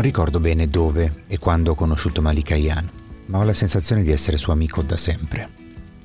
Non 0.00 0.08
ricordo 0.08 0.40
bene 0.40 0.66
dove 0.66 1.24
e 1.26 1.38
quando 1.38 1.72
ho 1.72 1.74
conosciuto 1.74 2.22
Malika 2.22 2.54
Yan, 2.56 2.88
ma 3.26 3.36
ho 3.36 3.42
la 3.42 3.52
sensazione 3.52 4.02
di 4.02 4.10
essere 4.10 4.38
suo 4.38 4.54
amico 4.54 4.80
da 4.80 4.96
sempre. 4.96 5.46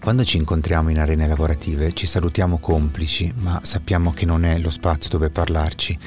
Quando 0.01 0.25
ci 0.25 0.35
incontriamo 0.35 0.89
in 0.89 0.99
arene 0.99 1.25
lavorative 1.25 1.93
ci 1.93 2.05
salutiamo 2.05 2.57
complici, 2.57 3.31
ma 3.37 3.57
sappiamo 3.63 4.11
che 4.11 4.25
non 4.25 4.43
è 4.43 4.59
lo 4.59 4.69
spazio 4.69 5.09
dove 5.09 5.29
parlarci 5.29 5.97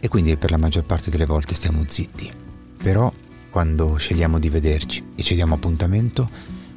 e 0.00 0.08
quindi 0.08 0.36
per 0.36 0.50
la 0.50 0.56
maggior 0.56 0.82
parte 0.82 1.10
delle 1.10 1.26
volte 1.26 1.54
stiamo 1.54 1.84
zitti. 1.86 2.28
Però 2.76 3.12
quando 3.50 3.94
scegliamo 3.94 4.40
di 4.40 4.48
vederci 4.48 5.04
e 5.14 5.22
ci 5.22 5.36
diamo 5.36 5.54
appuntamento, 5.54 6.28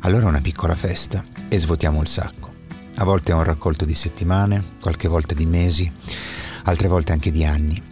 allora 0.02 0.26
è 0.26 0.30
una 0.30 0.42
piccola 0.42 0.76
festa 0.76 1.26
e 1.50 1.58
svuotiamo 1.58 2.00
il 2.02 2.08
sacco. 2.08 2.54
A 2.98 3.04
volte 3.04 3.32
è 3.32 3.36
un 3.36 3.44
raccolto 3.44 3.84
di 3.84 3.96
settimane, 3.96 4.64
qualche 4.80 5.08
volta 5.08 5.34
di 5.34 5.48
mesi, 5.48 5.92
altre 6.66 6.88
volte 6.88 7.14
anche 7.14 7.32
di 7.32 7.46
anni. 7.46 7.90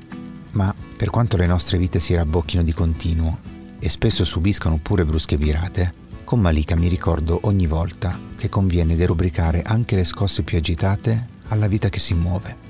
Ma 0.51 0.73
per 0.97 1.09
quanto 1.09 1.37
le 1.37 1.45
nostre 1.45 1.77
vite 1.77 1.99
si 1.99 2.15
rabbocchino 2.15 2.63
di 2.63 2.73
continuo 2.73 3.39
e 3.79 3.89
spesso 3.89 4.23
subiscano 4.25 4.77
pure 4.81 5.05
brusche 5.05 5.37
virate, 5.37 5.93
con 6.23 6.39
Malika 6.39 6.75
mi 6.75 6.87
ricordo 6.87 7.39
ogni 7.43 7.65
volta 7.65 8.17
che 8.35 8.49
conviene 8.49 8.95
derubricare 8.95 9.61
anche 9.61 9.95
le 9.95 10.03
scosse 10.03 10.43
più 10.43 10.57
agitate 10.57 11.27
alla 11.47 11.67
vita 11.67 11.89
che 11.89 11.99
si 11.99 12.13
muove. 12.13 12.67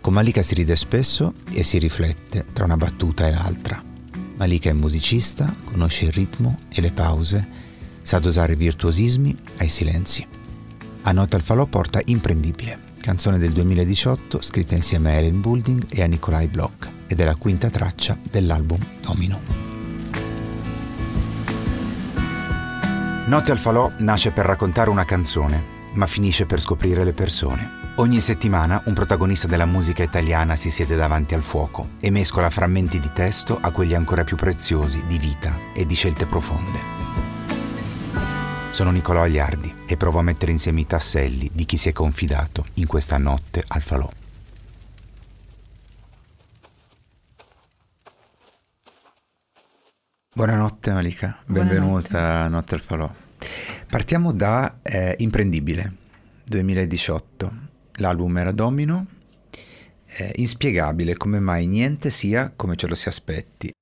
Con 0.00 0.12
Malika 0.12 0.42
si 0.42 0.54
ride 0.54 0.76
spesso 0.76 1.34
e 1.50 1.62
si 1.62 1.78
riflette 1.78 2.46
tra 2.52 2.64
una 2.64 2.76
battuta 2.76 3.26
e 3.26 3.30
l'altra. 3.32 3.82
Malika 4.36 4.70
è 4.70 4.72
musicista, 4.72 5.54
conosce 5.64 6.06
il 6.06 6.12
ritmo 6.12 6.58
e 6.68 6.80
le 6.80 6.92
pause, 6.92 7.46
sa 8.02 8.18
dosare 8.18 8.56
virtuosismi 8.56 9.36
ai 9.58 9.68
silenzi. 9.68 10.26
A 11.02 11.12
Nota 11.12 11.36
al 11.36 11.42
Falò 11.42 11.66
porta 11.66 12.00
Imprendibile, 12.04 12.78
canzone 13.00 13.38
del 13.38 13.52
2018 13.52 14.40
scritta 14.40 14.74
insieme 14.74 15.10
a 15.10 15.14
Ellen 15.14 15.40
Boulding 15.40 15.84
e 15.88 16.02
a 16.02 16.06
Nikolai 16.06 16.46
Bloch 16.46 16.96
ed 17.08 17.18
è 17.18 17.24
la 17.24 17.34
quinta 17.34 17.70
traccia 17.70 18.16
dell'album 18.22 18.78
Domino. 19.00 19.40
Notte 23.26 23.50
al 23.50 23.58
falò 23.58 23.90
nasce 23.98 24.30
per 24.30 24.46
raccontare 24.46 24.88
una 24.88 25.04
canzone, 25.04 25.62
ma 25.94 26.06
finisce 26.06 26.46
per 26.46 26.60
scoprire 26.60 27.04
le 27.04 27.12
persone. 27.12 27.76
Ogni 27.96 28.20
settimana 28.20 28.80
un 28.84 28.94
protagonista 28.94 29.48
della 29.48 29.66
musica 29.66 30.02
italiana 30.02 30.54
si 30.54 30.70
siede 30.70 30.94
davanti 30.94 31.34
al 31.34 31.42
fuoco 31.42 31.90
e 32.00 32.10
mescola 32.10 32.48
frammenti 32.48 33.00
di 33.00 33.10
testo 33.12 33.58
a 33.60 33.70
quelli 33.70 33.94
ancora 33.94 34.22
più 34.22 34.36
preziosi 34.36 35.04
di 35.06 35.18
vita 35.18 35.52
e 35.74 35.84
di 35.84 35.94
scelte 35.94 36.24
profonde. 36.24 36.78
Sono 38.70 38.92
Nicolò 38.92 39.22
Agliardi 39.22 39.74
e 39.84 39.96
provo 39.96 40.20
a 40.20 40.22
mettere 40.22 40.52
insieme 40.52 40.80
i 40.80 40.86
tasselli 40.86 41.50
di 41.52 41.64
chi 41.66 41.76
si 41.76 41.88
è 41.88 41.92
confidato 41.92 42.64
in 42.74 42.86
questa 42.86 43.18
notte 43.18 43.64
al 43.66 43.82
falò. 43.82 44.08
Buonanotte 50.38 50.92
Malika, 50.92 51.36
benvenuta 51.46 52.10
Buonanotte. 52.10 52.16
a 52.16 52.46
Notte 52.46 52.74
al 52.76 52.80
Falò. 52.80 53.12
Partiamo 53.88 54.32
da 54.32 54.78
eh, 54.82 55.16
Imprendibile 55.18 55.92
2018. 56.44 57.52
L'album 57.94 58.38
era 58.38 58.52
Domino. 58.52 59.06
Eh, 60.06 60.34
inspiegabile 60.36 61.16
come 61.16 61.40
mai 61.40 61.66
niente 61.66 62.10
sia 62.10 62.52
come 62.54 62.76
ce 62.76 62.86
lo 62.86 62.94
si 62.94 63.08
aspetti. 63.08 63.74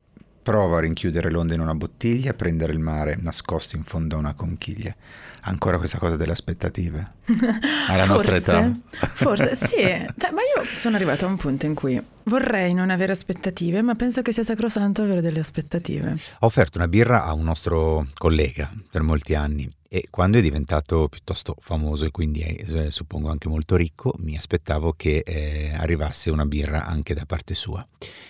Prova 0.47 0.77
a 0.77 0.81
rinchiudere 0.81 1.29
l'onda 1.29 1.55
in 1.55 1.61
una 1.61 1.75
bottiglia, 1.75 2.31
a 2.31 2.35
prendere 2.35 2.73
il 2.73 2.79
mare 2.79 3.19
nascosto 3.21 3.75
in 3.75 3.83
fondo 3.83 4.15
a 4.15 4.21
una 4.21 4.35
conchiglia. 4.35 4.95
Ancora 5.41 5.77
questa 5.77 5.99
cosa 5.99 6.15
delle 6.15 6.31
aspettative? 6.31 7.15
Alla 7.89 8.05
forse, 8.05 8.31
nostra 8.31 8.37
età. 8.37 8.79
Forse 9.09 9.57
sì, 9.57 9.75
cioè, 10.17 10.31
ma 10.31 10.43
io 10.43 10.63
sono 10.73 10.95
arrivata 10.95 11.27
a 11.27 11.29
un 11.29 11.37
punto 11.37 11.67
in 11.67 11.75
cui 11.75 12.01
vorrei 12.23 12.75
non 12.75 12.91
avere 12.91 13.11
aspettative, 13.11 13.83
ma 13.83 13.97
penso 13.97 14.23
che 14.23 14.31
sia 14.31 14.45
sacrosanto 14.45 15.03
avere 15.03 15.21
delle 15.21 15.41
aspettative. 15.41 16.17
Ho 16.39 16.47
offerto 16.47 16.79
una 16.79 16.87
birra 16.87 17.25
a 17.25 17.33
un 17.33 17.43
nostro 17.43 18.07
collega 18.15 18.71
per 18.89 19.03
molti 19.03 19.35
anni 19.35 19.69
e 19.97 20.09
quando 20.11 20.37
è 20.37 20.43
diventato 20.43 21.09
piuttosto 21.09 21.57
famoso 21.59 22.05
e 22.05 22.11
quindi 22.11 22.43
eh, 22.43 22.91
suppongo 22.91 23.31
anche 23.31 23.49
molto 23.49 23.77
ricco, 23.77 24.13
mi 24.19 24.37
aspettavo 24.37 24.93
che 24.93 25.23
eh, 25.25 25.73
arrivasse 25.75 26.31
una 26.31 26.45
birra 26.45 26.85
anche 26.85 27.15
da 27.15 27.25
parte 27.25 27.55
sua. 27.55 27.87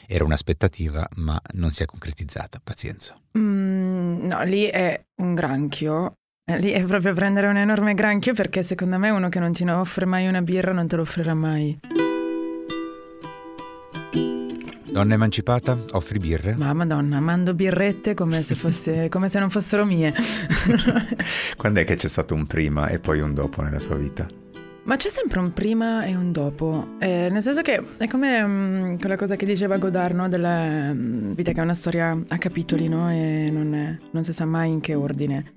Era 0.07 0.23
un'aspettativa, 0.23 1.09
ma 1.17 1.41
non 1.55 1.73
si 1.73 1.83
è 1.83 1.87
concretizzata, 1.87 2.61
pazienza. 2.63 3.21
Mm, 3.37 4.27
no, 4.27 4.45
lì 4.45 4.67
è 4.67 5.05
un 5.17 5.35
granchio 5.35 6.13
eh, 6.49 6.59
lì 6.61 6.71
è 6.71 6.81
proprio 6.85 7.13
prendere 7.13 7.49
un 7.49 7.57
enorme 7.57 7.95
granchio 7.95 8.33
perché 8.33 8.63
secondo 8.63 8.99
me 8.99 9.11
uno 9.11 9.29
che 9.29 9.41
non 9.41 9.51
ti 9.53 9.65
offre 9.65 10.05
mai 10.05 10.29
una 10.29 10.43
birra 10.43 10.71
non 10.71 10.87
te 10.87 10.95
lo 10.95 11.03
offrirà 11.03 11.35
mai. 11.35 11.77
Donna 14.97 15.13
emancipata, 15.13 15.79
offri 15.91 16.19
birre? 16.19 16.55
Ma 16.57 16.73
madonna, 16.73 17.21
mando 17.21 17.53
birrette 17.53 18.15
come 18.15 18.41
se, 18.41 18.55
fosse, 18.55 19.11
come 19.13 19.29
se 19.29 19.39
non 19.39 19.51
fossero 19.51 19.85
mie. 19.85 20.11
Quando 21.55 21.81
è 21.81 21.85
che 21.85 21.97
c'è 21.97 22.09
stato 22.09 22.33
un 22.33 22.47
prima 22.47 22.89
e 22.89 22.99
poi 22.99 23.21
un 23.21 23.35
dopo 23.35 23.61
nella 23.61 23.77
tua 23.77 23.97
vita? 23.97 24.27
Ma 24.85 24.97
c'è 24.97 25.11
sempre 25.11 25.41
un 25.41 25.53
prima 25.53 26.05
e 26.05 26.17
un 26.17 26.33
dopo, 26.33 26.95
eh, 26.99 27.29
nel 27.31 27.43
senso 27.43 27.61
che 27.61 27.83
è 27.99 28.09
come 28.09 28.41
um, 28.41 28.99
quella 28.99 29.17
cosa 29.17 29.37
che 29.37 29.45
diceva 29.45 29.77
Godard, 29.77 30.15
no? 30.15 30.31
della 30.31 30.89
um, 30.93 31.35
vita 31.35 31.53
che 31.53 31.61
è 31.61 31.63
una 31.63 31.75
storia 31.75 32.19
a 32.29 32.39
capitoli, 32.39 32.89
no? 32.89 33.11
E 33.11 33.51
non, 33.53 33.75
è, 33.75 33.99
non 34.13 34.25
si 34.25 34.33
sa 34.33 34.47
mai 34.47 34.71
in 34.71 34.81
che 34.81 34.95
ordine. 34.95 35.53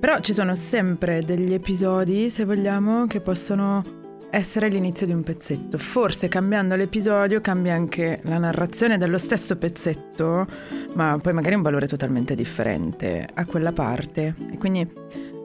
Però 0.00 0.18
ci 0.18 0.34
sono 0.34 0.56
sempre 0.56 1.22
degli 1.22 1.52
episodi, 1.52 2.28
se 2.28 2.44
vogliamo, 2.44 3.06
che 3.06 3.20
possono 3.20 3.99
essere 4.30 4.68
l'inizio 4.68 5.06
di 5.06 5.12
un 5.12 5.22
pezzetto. 5.22 5.78
Forse 5.78 6.28
cambiando 6.28 6.76
l'episodio 6.76 7.40
cambia 7.40 7.74
anche 7.74 8.20
la 8.24 8.38
narrazione 8.38 8.98
dello 8.98 9.18
stesso 9.18 9.56
pezzetto, 9.56 10.46
ma 10.94 11.18
poi 11.20 11.32
magari 11.32 11.54
un 11.54 11.62
valore 11.62 11.86
totalmente 11.86 12.34
differente 12.34 13.28
a 13.32 13.44
quella 13.44 13.72
parte. 13.72 14.34
E 14.52 14.58
quindi 14.58 14.88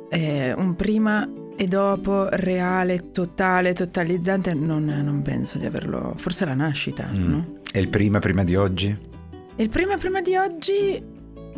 eh, 0.10 0.54
un 0.54 0.76
prima 0.76 1.28
e 1.58 1.68
dopo 1.68 2.28
reale, 2.30 3.12
totale, 3.12 3.74
totalizzante, 3.74 4.54
non, 4.54 4.86
non 4.86 5.22
penso 5.22 5.58
di 5.58 5.66
averlo. 5.66 6.14
Forse 6.18 6.46
la 6.46 6.54
nascita, 6.54 7.08
mm. 7.12 7.30
no? 7.30 7.60
E 7.72 7.80
il 7.80 7.90
prima 7.90 8.20
prima 8.20 8.44
di 8.44 8.56
oggi? 8.56 8.98
Il 9.58 9.70
prima 9.70 9.98
prima 9.98 10.22
di 10.22 10.36
oggi 10.36 11.14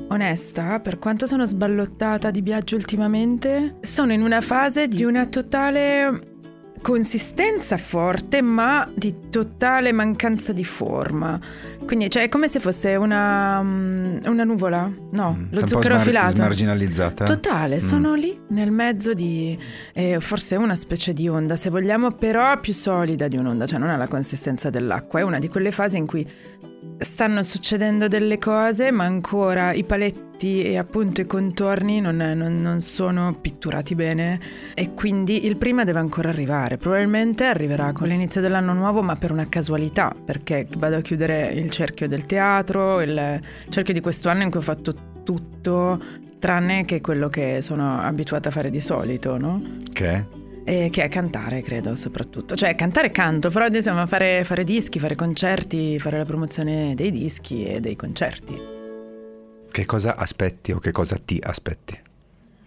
Onesta, 0.10 0.80
per 0.80 1.00
quanto 1.00 1.26
sono 1.26 1.46
sballottata 1.46 2.32
di 2.32 2.42
viaggio 2.42 2.76
ultimamente, 2.76 3.78
sono 3.82 4.14
in 4.14 4.22
una 4.22 4.40
fase 4.40 4.88
di 4.88 5.04
una 5.04 5.26
totale 5.26 6.37
consistenza 6.88 7.76
forte 7.76 8.42
ma 8.42 8.90
di 8.96 9.30
totale 9.30 9.92
mancanza 9.92 10.54
di 10.54 10.64
forma. 10.64 11.38
Quindi 11.86 12.10
cioè, 12.10 12.24
è 12.24 12.30
come 12.30 12.48
se 12.48 12.62
fosse 12.62 12.96
una, 12.96 13.62
mm, 13.62 14.20
una 14.24 14.46
nuvola, 14.46 14.90
no, 15.12 15.36
mm, 15.38 15.46
lo 15.52 15.68
zucchero 15.68 15.96
smar- 15.96 16.02
filato. 16.02 16.36
Smarginalizzata. 16.36 17.26
Totale, 17.26 17.76
mm. 17.76 17.80
sono 17.80 18.14
lì 18.14 18.40
nel 18.52 18.72
mezzo 18.72 19.14
di 19.14 19.60
eh, 19.92 20.22
forse 20.22 20.56
una 20.56 20.78
specie 20.78 21.12
di 21.12 21.28
onda, 21.28 21.58
se 21.58 21.70
vogliamo, 21.70 22.12
però 22.12 22.58
più 22.62 22.72
solida 22.72 23.28
di 23.28 23.36
un'onda, 23.36 23.66
cioè 23.66 23.80
non 23.80 23.90
ha 23.90 23.98
la 23.98 24.08
consistenza 24.08 24.70
dell'acqua, 24.70 25.20
è 25.20 25.24
una 25.24 25.40
di 25.40 25.50
quelle 25.50 25.72
fasi 25.72 25.98
in 25.98 26.08
cui 26.08 26.26
stanno 26.98 27.44
succedendo 27.44 28.08
delle 28.08 28.38
cose, 28.38 28.92
ma 28.92 29.04
ancora 29.04 29.74
i 29.74 29.84
paletti 29.84 30.62
e 30.64 30.78
appunto 30.78 31.22
i 31.22 31.26
contorni 31.26 32.00
non, 32.00 32.18
non, 32.18 32.62
non, 32.62 32.80
sono 32.80 33.34
pitturati 33.40 33.96
bene 33.96 34.40
e 34.76 34.94
quindi 34.94 35.46
il 35.48 35.58
prima 35.58 35.84
deve 35.84 36.00
ancora 36.00 36.30
arrivare. 36.30 36.78
Probabilmente 36.78 37.46
arriverà 37.46 37.92
con 37.92 38.08
l'inizio 38.08 38.42
dell'anno 38.42 38.74
nuovo, 38.74 39.02
ma 39.02 39.16
per 39.16 39.32
una 39.32 39.48
casualità, 39.50 40.16
perché 40.24 40.68
vado 40.78 40.98
a 40.98 41.02
chiudere 41.02 41.48
il 41.54 41.70
cerchio 41.72 42.08
del 42.08 42.26
teatro, 42.26 43.02
il 43.02 43.42
cerchio 43.70 43.94
di 43.94 44.00
questo 44.00 44.30
anno 44.30 44.44
in 44.44 44.50
cui 44.50 44.60
ho 44.60 44.64
fatto 44.64 44.94
tutto 45.24 46.02
tranne 46.40 46.86
che 46.86 47.02
quello 47.02 47.30
che 47.30 47.62
sono 47.62 48.00
abituata 48.00 48.50
a 48.50 48.52
fare 48.52 48.70
di 48.70 48.80
solito, 48.80 49.38
no? 49.38 49.62
Che? 49.92 50.46
E 50.68 50.90
che 50.92 51.02
è 51.04 51.08
cantare, 51.08 51.62
credo, 51.62 51.96
soprattutto. 51.96 52.54
Cioè, 52.54 52.76
cantare 52.76 53.10
canto, 53.10 53.50
però 53.50 53.68
insomma 53.68 54.06
fare, 54.06 54.44
fare 54.44 54.66
dischi, 54.66 55.00
fare 55.00 55.16
concerti, 55.16 55.98
fare 55.98 56.18
la 56.18 56.26
promozione 56.26 56.94
dei 56.94 57.10
dischi 57.10 57.64
e 57.64 57.80
dei 57.80 57.96
concerti. 57.96 58.60
Che 59.72 59.86
cosa 59.86 60.18
aspetti 60.18 60.74
o 60.74 60.80
che 60.80 60.92
cosa 60.92 61.18
ti 61.24 61.40
aspetti? 61.42 61.98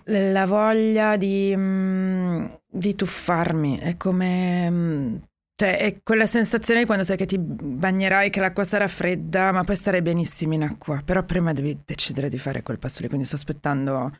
La 0.05 0.47
voglia 0.47 1.19
di, 1.19 1.53
mm, 1.55 2.45
di 2.67 2.95
tuffarmi, 2.95 3.79
è 3.79 3.99
come... 3.99 4.71
Mm, 4.71 5.17
Cioè, 5.61 5.77
è 5.77 6.01
quella 6.03 6.25
sensazione 6.25 6.81
di 6.81 6.87
quando 6.87 7.05
sai 7.05 7.19
che 7.19 7.27
ti 7.27 7.37
bagnerai, 7.39 8.31
che 8.31 8.41
l'acqua 8.41 8.65
sarà 8.65 8.89
fredda, 8.89 9.53
ma 9.53 9.63
poi 9.63 9.77
starai 9.77 10.01
benissimo 10.01 10.55
in 10.55 10.63
acqua. 10.63 11.03
Però 11.05 11.23
prima 11.23 11.53
devi 11.53 11.79
decidere 11.85 12.31
di 12.31 12.39
fare 12.39 12.63
quel 12.63 12.79
passo 12.79 13.03
lì, 13.03 13.09
quindi 13.09 13.27
sto 13.27 13.37
aspettando 13.37 14.11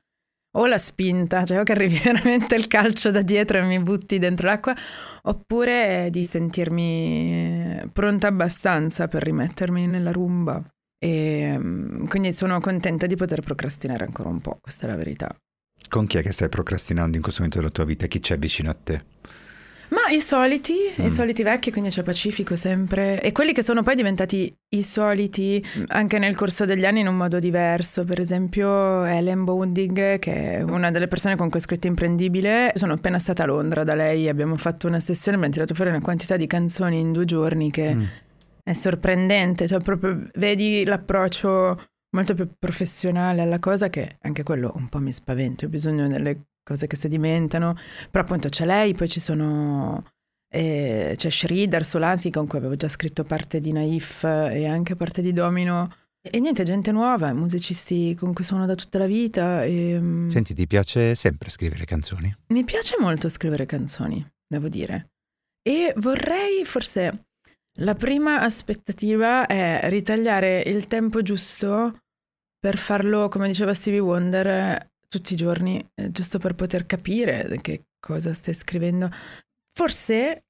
o 0.53 0.67
la 0.67 0.79
spinta, 0.79 1.45
cioè 1.45 1.61
o 1.61 1.63
che 1.63 1.73
arrivi 1.73 1.99
veramente 2.03 2.55
il 2.55 2.67
calcio 2.67 3.11
da 3.11 3.23
dietro 3.23 3.59
e 3.59 3.63
mi 3.63 3.79
butti 3.81 4.19
dentro 4.19 4.47
l'acqua, 4.47 4.75
oppure 5.23 6.09
di 6.11 6.25
sentirmi 6.25 7.89
pronta 7.93 8.29
abbastanza 8.29 9.09
per 9.09 9.23
rimettermi 9.23 9.87
nella 9.87 10.13
rumba. 10.13 10.63
E 11.03 11.57
mm, 11.57 12.05
quindi 12.05 12.33
sono 12.33 12.61
contenta 12.61 13.07
di 13.07 13.17
poter 13.17 13.41
procrastinare 13.41 14.05
ancora 14.05 14.29
un 14.29 14.41
po', 14.41 14.59
questa 14.61 14.87
è 14.87 14.91
la 14.91 14.97
verità. 14.97 15.35
Con 15.89 16.07
chi 16.07 16.19
è 16.19 16.23
che 16.23 16.33
stai 16.33 16.49
procrastinando 16.49 17.17
in 17.17 17.23
questo 17.23 17.41
momento 17.41 17.61
della 17.61 17.73
tua 17.73 17.85
vita? 17.85 18.07
Chi 18.07 18.21
c'è 18.21 18.39
vicino 18.39 18.71
a 18.71 18.77
te? 18.81 19.05
Ma 19.91 20.09
i 20.11 20.21
soliti, 20.21 20.75
mm. 21.01 21.05
i 21.05 21.11
soliti 21.11 21.43
vecchi, 21.43 21.73
quindi 21.73 21.91
c'è 21.91 22.03
Pacifico 22.03 22.55
sempre, 22.55 23.21
e 23.21 23.33
quelli 23.33 23.53
che 23.53 23.63
sono 23.63 23.83
poi 23.83 23.97
diventati 23.97 24.53
i 24.71 24.83
soliti 24.83 25.65
anche 25.89 26.19
nel 26.19 26.37
corso 26.37 26.65
degli 26.65 26.85
anni 26.85 27.01
in 27.01 27.09
un 27.09 27.17
modo 27.17 27.39
diverso. 27.39 28.05
Per 28.05 28.21
esempio 28.21 29.05
Ellen 29.05 29.45
Bonding, 29.45 30.19
che 30.19 30.59
è 30.59 30.63
una 30.63 30.91
delle 30.91 31.09
persone 31.09 31.37
con 31.37 31.49
cui 31.49 31.59
ho 31.59 31.63
scritto 31.63 31.89
Imprendibile, 31.89 32.73
sono 32.75 32.93
appena 32.93 33.19
stata 33.19 33.43
a 33.43 33.47
Londra 33.47 33.83
da 33.83 33.95
lei, 33.95 34.29
abbiamo 34.29 34.57
fatto 34.57 34.87
una 34.87 35.01
sessione, 35.01 35.37
mi 35.37 35.47
ha 35.47 35.49
tirato 35.49 35.75
fuori 35.75 35.91
una 35.91 36.01
quantità 36.01 36.37
di 36.37 36.47
canzoni 36.47 37.01
in 37.01 37.13
due 37.13 37.25
giorni 37.25 37.71
che 37.71 37.95
mm. 37.95 38.05
è 38.63 38.73
sorprendente, 38.73 39.67
cioè 39.67 39.81
proprio 39.81 40.29
vedi 40.35 40.85
l'approccio 40.85 41.85
molto 42.13 42.35
più 42.35 42.49
professionale 42.59 43.43
alla 43.43 43.59
cosa 43.59 43.89
che 43.89 44.17
anche 44.23 44.43
quello 44.43 44.73
un 44.77 44.89
po' 44.89 44.99
mi 44.99 45.13
spaventa, 45.13 45.67
ho 45.67 45.69
bisogno 45.69 46.09
delle 46.09 46.50
cose 46.73 46.87
che 46.87 46.97
sedimentano, 46.97 47.77
però 48.11 48.25
appunto 48.25 48.49
c'è 48.49 48.65
lei, 48.65 48.95
poi 48.95 49.09
ci 49.09 49.21
sono... 49.21 50.05
Eh, 50.53 51.15
c'è 51.17 51.31
Schrider, 51.31 51.85
Solansky 51.85 52.31
con 52.31 52.49
cui 52.49 52.59
avevo 52.59 52.75
già 52.75 52.89
scritto 52.89 53.23
parte 53.23 53.61
di 53.61 53.71
Naif 53.71 54.25
e 54.25 54.67
anche 54.67 54.97
parte 54.97 55.23
di 55.23 55.33
Domino 55.33 55.89
e 56.23 56.39
niente, 56.39 56.65
gente 56.65 56.93
nuova, 56.93 57.33
musicisti 57.33 58.15
con 58.15 58.35
cui 58.35 58.45
suono 58.45 58.67
da 58.67 58.75
tutta 58.75 58.99
la 58.99 59.07
vita. 59.07 59.63
E... 59.63 59.99
Mm, 59.99 60.27
Senti, 60.27 60.53
ti 60.53 60.67
piace 60.67 61.15
sempre 61.15 61.49
scrivere 61.49 61.85
canzoni? 61.85 62.35
Mi 62.49 62.63
piace 62.65 62.97
molto 62.99 63.31
scrivere 63.31 63.65
canzoni, 63.65 64.25
devo 64.47 64.69
dire. 64.69 65.13
E 65.63 65.93
vorrei 65.97 66.65
forse... 66.65 67.25
La 67.79 67.95
prima 67.95 68.41
aspettativa 68.41 69.47
è 69.47 69.83
ritagliare 69.85 70.61
il 70.61 70.89
tempo 70.89 71.23
giusto 71.23 72.01
per 72.59 72.77
farlo, 72.77 73.29
come 73.29 73.47
diceva 73.47 73.73
Stevie 73.73 74.01
Wonder, 74.01 74.90
tutti 75.11 75.35
i 75.35 75.37
giorni, 75.37 75.85
eh, 75.95 76.11
giusto 76.13 76.39
per 76.39 76.55
poter 76.55 76.87
capire 76.87 77.59
che 77.61 77.87
cosa 77.99 78.33
stai 78.33 78.55
scrivendo. 78.55 79.11
Forse 79.75 80.45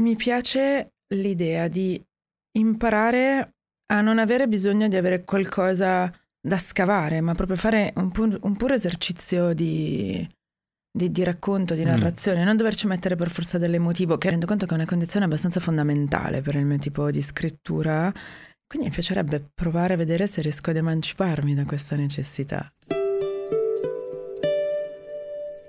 mi 0.00 0.14
piace 0.14 0.92
l'idea 1.14 1.68
di 1.68 2.00
imparare 2.58 3.54
a 3.86 4.00
non 4.00 4.18
avere 4.18 4.46
bisogno 4.46 4.88
di 4.88 4.96
avere 4.96 5.24
qualcosa 5.24 6.12
da 6.40 6.58
scavare, 6.58 7.20
ma 7.20 7.34
proprio 7.34 7.56
fare 7.56 7.92
un, 7.96 8.10
pu- 8.10 8.38
un 8.42 8.56
puro 8.56 8.74
esercizio 8.74 9.54
di, 9.54 10.28
di, 10.90 11.10
di, 11.10 11.24
racconto, 11.24 11.74
di 11.74 11.82
mm. 11.82 11.88
narrazione, 11.88 12.42
mm. 12.42 12.46
non 12.46 12.56
doverci 12.56 12.86
mettere 12.86 13.16
per 13.16 13.30
forza 13.30 13.56
dell'emotivo, 13.56 14.18
che 14.18 14.30
rendo 14.30 14.46
conto 14.46 14.66
che 14.66 14.72
è 14.72 14.76
una 14.76 14.86
condizione 14.86 15.24
abbastanza 15.24 15.60
fondamentale 15.60 16.42
per 16.42 16.56
il 16.56 16.66
mio 16.66 16.78
tipo 16.78 17.10
di 17.10 17.22
scrittura. 17.22 18.12
Quindi 18.66 18.88
mi 18.88 18.94
piacerebbe 18.94 19.50
provare 19.54 19.94
a 19.94 19.96
vedere 19.96 20.26
se 20.26 20.42
riesco 20.42 20.70
ad 20.70 20.76
emanciparmi 20.76 21.54
da 21.54 21.64
questa 21.64 21.96
necessità. 21.96 22.70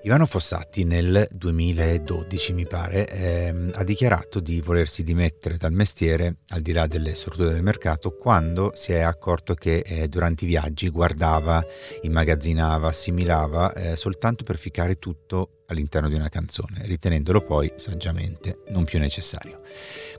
Ivano 0.05 0.27
Fossati 0.27 0.83
nel 0.83 1.27
2012, 1.31 2.53
mi 2.53 2.67
pare, 2.67 3.07
ehm, 3.07 3.71
ha 3.73 3.83
dichiarato 3.83 4.39
di 4.39 4.61
volersi 4.61 5.01
dimettere 5.01 5.57
dal 5.57 5.71
mestiere, 5.71 6.41
al 6.49 6.61
di 6.61 6.73
là 6.73 6.85
delle 6.85 7.15
storture 7.15 7.49
del 7.49 7.63
mercato, 7.63 8.15
quando 8.15 8.69
si 8.75 8.91
è 8.91 8.99
accorto 8.99 9.55
che 9.55 9.79
eh, 9.79 10.07
durante 10.07 10.43
i 10.43 10.47
viaggi 10.47 10.89
guardava, 10.89 11.65
immagazzinava, 12.03 12.87
assimilava 12.87 13.73
eh, 13.73 13.95
soltanto 13.95 14.43
per 14.43 14.59
ficcare 14.59 14.99
tutto 14.99 15.63
all'interno 15.69 16.07
di 16.07 16.13
una 16.13 16.29
canzone, 16.29 16.83
ritenendolo 16.83 17.41
poi 17.41 17.73
saggiamente 17.75 18.59
non 18.69 18.83
più 18.83 18.99
necessario. 18.99 19.61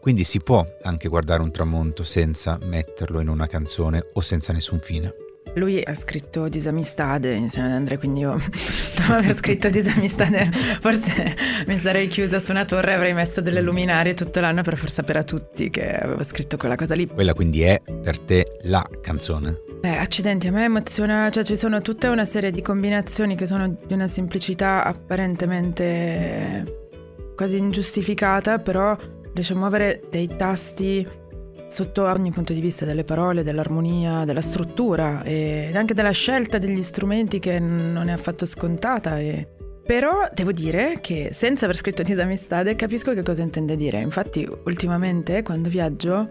Quindi 0.00 0.24
si 0.24 0.40
può 0.40 0.66
anche 0.82 1.06
guardare 1.06 1.42
un 1.42 1.52
tramonto 1.52 2.02
senza 2.02 2.58
metterlo 2.64 3.20
in 3.20 3.28
una 3.28 3.46
canzone 3.46 4.04
o 4.14 4.20
senza 4.20 4.52
nessun 4.52 4.80
fine. 4.80 5.25
Lui 5.56 5.82
ha 5.82 5.94
scritto 5.94 6.48
Disamistade 6.48 7.32
insieme 7.32 7.68
ad 7.68 7.74
Andrea, 7.74 7.96
quindi 7.96 8.20
io 8.20 8.36
dopo 8.94 9.12
aver 9.12 9.34
scritto 9.34 9.70
Disamistade 9.70 10.50
forse 10.80 11.34
mi 11.66 11.78
sarei 11.78 12.08
chiusa 12.08 12.38
su 12.40 12.50
una 12.50 12.66
torre 12.66 12.90
e 12.90 12.94
avrei 12.94 13.14
messo 13.14 13.40
delle 13.40 13.62
luminarie 13.62 14.12
tutto 14.12 14.40
l'anno 14.40 14.62
per 14.62 14.76
far 14.76 14.90
sapere 14.90 15.20
a 15.20 15.24
tutti 15.24 15.70
che 15.70 15.96
avevo 15.96 16.22
scritto 16.24 16.58
quella 16.58 16.76
cosa 16.76 16.94
lì. 16.94 17.06
Quella 17.06 17.32
quindi 17.32 17.62
è 17.62 17.80
per 18.02 18.18
te 18.18 18.58
la 18.64 18.86
canzone? 19.00 19.62
Eh, 19.80 19.88
accidenti, 19.88 20.48
a 20.48 20.52
me 20.52 20.64
emoziona, 20.64 21.30
cioè 21.30 21.42
ci 21.42 21.56
sono 21.56 21.80
tutta 21.80 22.10
una 22.10 22.26
serie 22.26 22.50
di 22.50 22.60
combinazioni 22.60 23.34
che 23.34 23.46
sono 23.46 23.78
di 23.86 23.94
una 23.94 24.08
semplicità 24.08 24.84
apparentemente 24.84 26.90
quasi 27.34 27.56
ingiustificata, 27.56 28.58
però 28.58 28.94
riesce 29.32 29.54
a 29.54 29.56
muovere 29.56 30.02
dei 30.10 30.28
tasti 30.36 31.24
sotto 31.68 32.04
ogni 32.04 32.30
punto 32.30 32.52
di 32.52 32.60
vista 32.60 32.84
delle 32.84 33.04
parole, 33.04 33.42
dell'armonia, 33.42 34.24
della 34.24 34.40
struttura 34.40 35.22
e 35.22 35.72
anche 35.74 35.94
della 35.94 36.10
scelta 36.10 36.58
degli 36.58 36.82
strumenti 36.82 37.38
che 37.38 37.58
non 37.58 38.08
è 38.08 38.12
affatto 38.12 38.44
scontata. 38.46 39.18
E... 39.18 39.48
Però 39.84 40.28
devo 40.32 40.52
dire 40.52 40.98
che 41.00 41.30
senza 41.32 41.64
aver 41.64 41.76
scritto 41.76 42.02
Disamistade 42.02 42.76
capisco 42.76 43.12
che 43.12 43.22
cosa 43.22 43.42
intende 43.42 43.76
dire. 43.76 44.00
Infatti 44.00 44.48
ultimamente 44.64 45.42
quando 45.42 45.68
viaggio, 45.68 46.28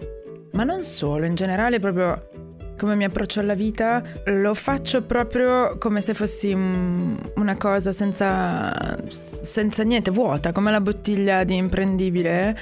ma 0.53 0.63
non 0.63 0.81
solo, 0.81 1.25
in 1.25 1.35
generale 1.35 1.79
proprio 1.79 2.29
come 2.77 2.95
mi 2.95 3.05
approccio 3.05 3.39
alla 3.39 3.53
vita, 3.53 4.03
lo 4.25 4.53
faccio 4.53 5.01
proprio 5.03 5.77
come 5.77 6.01
se 6.01 6.13
fossi 6.13 6.51
una 6.51 7.55
cosa 7.57 7.93
senza, 7.93 8.97
senza 9.07 9.83
niente, 9.83 10.11
vuota, 10.11 10.51
come 10.51 10.71
la 10.71 10.81
bottiglia 10.81 11.45
di 11.45 11.55
imprendibile. 11.55 12.57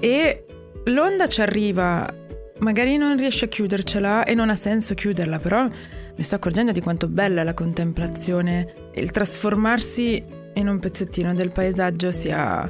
E 0.00 0.46
l'onda 0.84 1.26
ci 1.26 1.40
arriva, 1.40 2.12
magari 2.58 2.96
non 2.96 3.16
riesce 3.16 3.46
a 3.46 3.48
chiudercela 3.48 4.24
e 4.24 4.34
non 4.34 4.50
ha 4.50 4.54
senso 4.54 4.94
chiuderla, 4.94 5.38
però 5.38 5.66
mi 5.66 6.22
sto 6.22 6.34
accorgendo 6.34 6.72
di 6.72 6.80
quanto 6.80 7.08
bella 7.08 7.42
la 7.42 7.54
contemplazione 7.54 8.90
il 8.94 9.10
trasformarsi 9.10 10.22
in 10.54 10.68
un 10.68 10.78
pezzettino 10.78 11.34
del 11.34 11.50
paesaggio 11.50 12.10
sia 12.10 12.68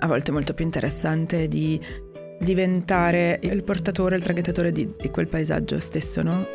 a 0.00 0.06
volte 0.06 0.30
molto 0.30 0.54
più 0.54 0.64
interessante 0.64 1.48
di 1.48 1.80
diventare 2.38 3.40
il 3.42 3.64
portatore, 3.64 4.16
il 4.16 4.22
traghettatore 4.22 4.70
di, 4.70 4.94
di 4.96 5.10
quel 5.10 5.26
paesaggio 5.26 5.80
stesso, 5.80 6.22
no? 6.22 6.46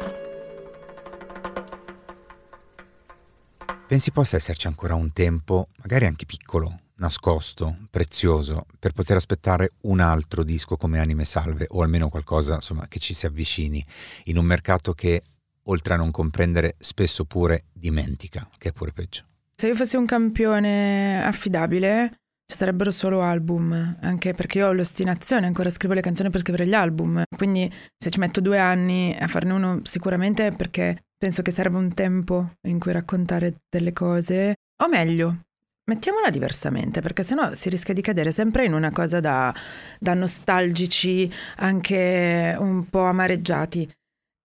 Pensi 3.85 4.11
possa 4.11 4.37
esserci 4.37 4.67
ancora 4.67 4.95
un 4.95 5.11
tempo, 5.11 5.67
magari 5.81 6.05
anche 6.05 6.25
piccolo, 6.25 6.79
nascosto, 6.97 7.77
prezioso, 7.89 8.65
per 8.79 8.91
poter 8.91 9.15
aspettare 9.15 9.71
un 9.83 9.99
altro 9.99 10.43
disco 10.43 10.77
come 10.77 10.99
Anime 10.99 11.25
Salve 11.25 11.67
o 11.69 11.81
almeno 11.81 12.09
qualcosa 12.09 12.55
insomma, 12.55 12.87
che 12.87 12.99
ci 12.99 13.13
si 13.13 13.25
avvicini 13.25 13.83
in 14.25 14.37
un 14.37 14.45
mercato 14.45 14.93
che 14.93 15.23
oltre 15.63 15.93
a 15.93 15.97
non 15.97 16.11
comprendere 16.11 16.75
spesso 16.79 17.25
pure 17.25 17.65
dimentica, 17.71 18.47
che 18.57 18.69
è 18.69 18.71
pure 18.73 18.91
peggio. 18.91 19.23
Se 19.55 19.67
io 19.67 19.75
fossi 19.75 19.95
un 19.95 20.05
campione 20.05 21.23
affidabile 21.23 22.17
ci 22.45 22.57
sarebbero 22.57 22.91
solo 22.91 23.21
album, 23.21 23.97
anche 24.01 24.33
perché 24.33 24.59
io 24.59 24.67
ho 24.67 24.73
l'ostinazione, 24.73 25.47
ancora 25.47 25.69
scrivo 25.69 25.93
le 25.93 26.01
canzoni 26.01 26.29
per 26.29 26.41
scrivere 26.41 26.67
gli 26.67 26.73
album, 26.73 27.23
quindi 27.35 27.71
se 27.97 28.09
ci 28.09 28.19
metto 28.19 28.41
due 28.41 28.59
anni 28.59 29.15
a 29.17 29.27
farne 29.27 29.53
uno 29.53 29.79
sicuramente 29.83 30.51
perché 30.51 31.03
penso 31.17 31.41
che 31.41 31.51
serve 31.51 31.77
un 31.77 31.93
tempo 31.93 32.55
in 32.67 32.79
cui 32.79 32.91
raccontare 32.91 33.61
delle 33.69 33.93
cose, 33.93 34.55
o 34.83 34.87
meglio, 34.89 35.43
Mettiamola 35.85 36.29
diversamente, 36.29 37.01
perché 37.01 37.23
sennò 37.23 37.53
si 37.55 37.67
rischia 37.69 37.93
di 37.93 38.01
cadere 38.01 38.31
sempre 38.31 38.63
in 38.63 38.73
una 38.73 38.91
cosa 38.91 39.19
da, 39.19 39.53
da 39.99 40.13
nostalgici, 40.13 41.29
anche 41.57 42.55
un 42.57 42.87
po' 42.89 43.03
amareggiati. 43.03 43.91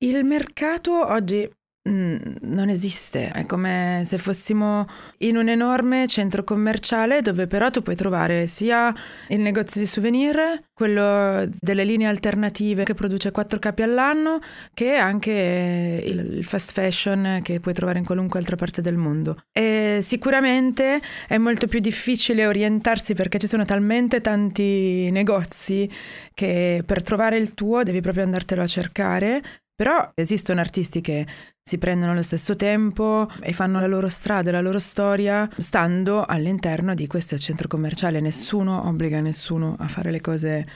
Il 0.04 0.24
mercato 0.24 1.06
oggi 1.06 1.48
non 1.88 2.68
esiste, 2.68 3.30
è 3.30 3.46
come 3.46 4.02
se 4.04 4.18
fossimo 4.18 4.86
in 5.18 5.36
un 5.36 5.48
enorme 5.48 6.06
centro 6.06 6.44
commerciale 6.44 7.20
dove 7.20 7.46
però 7.46 7.70
tu 7.70 7.82
puoi 7.82 7.96
trovare 7.96 8.46
sia 8.46 8.94
il 9.28 9.40
negozio 9.40 9.80
di 9.80 9.86
souvenir, 9.86 10.62
quello 10.72 11.48
delle 11.58 11.84
linee 11.84 12.06
alternative 12.06 12.84
che 12.84 12.94
produce 12.94 13.30
quattro 13.30 13.58
capi 13.58 13.82
all'anno, 13.82 14.38
che 14.74 14.94
anche 14.96 16.02
il 16.04 16.44
fast 16.44 16.72
fashion 16.72 17.40
che 17.42 17.60
puoi 17.60 17.74
trovare 17.74 17.98
in 17.98 18.04
qualunque 18.04 18.38
altra 18.38 18.56
parte 18.56 18.82
del 18.82 18.96
mondo. 18.96 19.38
E 19.52 20.00
sicuramente 20.02 21.00
è 21.26 21.38
molto 21.38 21.66
più 21.66 21.80
difficile 21.80 22.46
orientarsi 22.46 23.14
perché 23.14 23.38
ci 23.38 23.46
sono 23.46 23.64
talmente 23.64 24.20
tanti 24.20 25.10
negozi 25.10 25.90
che 26.34 26.82
per 26.84 27.02
trovare 27.02 27.38
il 27.38 27.54
tuo 27.54 27.82
devi 27.82 28.00
proprio 28.00 28.24
andartelo 28.24 28.62
a 28.62 28.66
cercare 28.66 29.42
Però 29.78 30.10
esistono 30.16 30.58
artisti 30.58 31.00
che 31.00 31.24
si 31.62 31.78
prendono 31.78 32.12
lo 32.12 32.22
stesso 32.22 32.56
tempo 32.56 33.28
e 33.38 33.52
fanno 33.52 33.78
la 33.78 33.86
loro 33.86 34.08
strada, 34.08 34.50
la 34.50 34.60
loro 34.60 34.80
storia, 34.80 35.48
stando 35.56 36.24
all'interno 36.24 36.94
di 36.94 37.06
questo 37.06 37.38
centro 37.38 37.68
commerciale. 37.68 38.18
Nessuno 38.18 38.88
obbliga 38.88 39.20
nessuno 39.20 39.76
a 39.78 39.86
fare 39.86 40.10
le 40.10 40.20
cose 40.20 40.66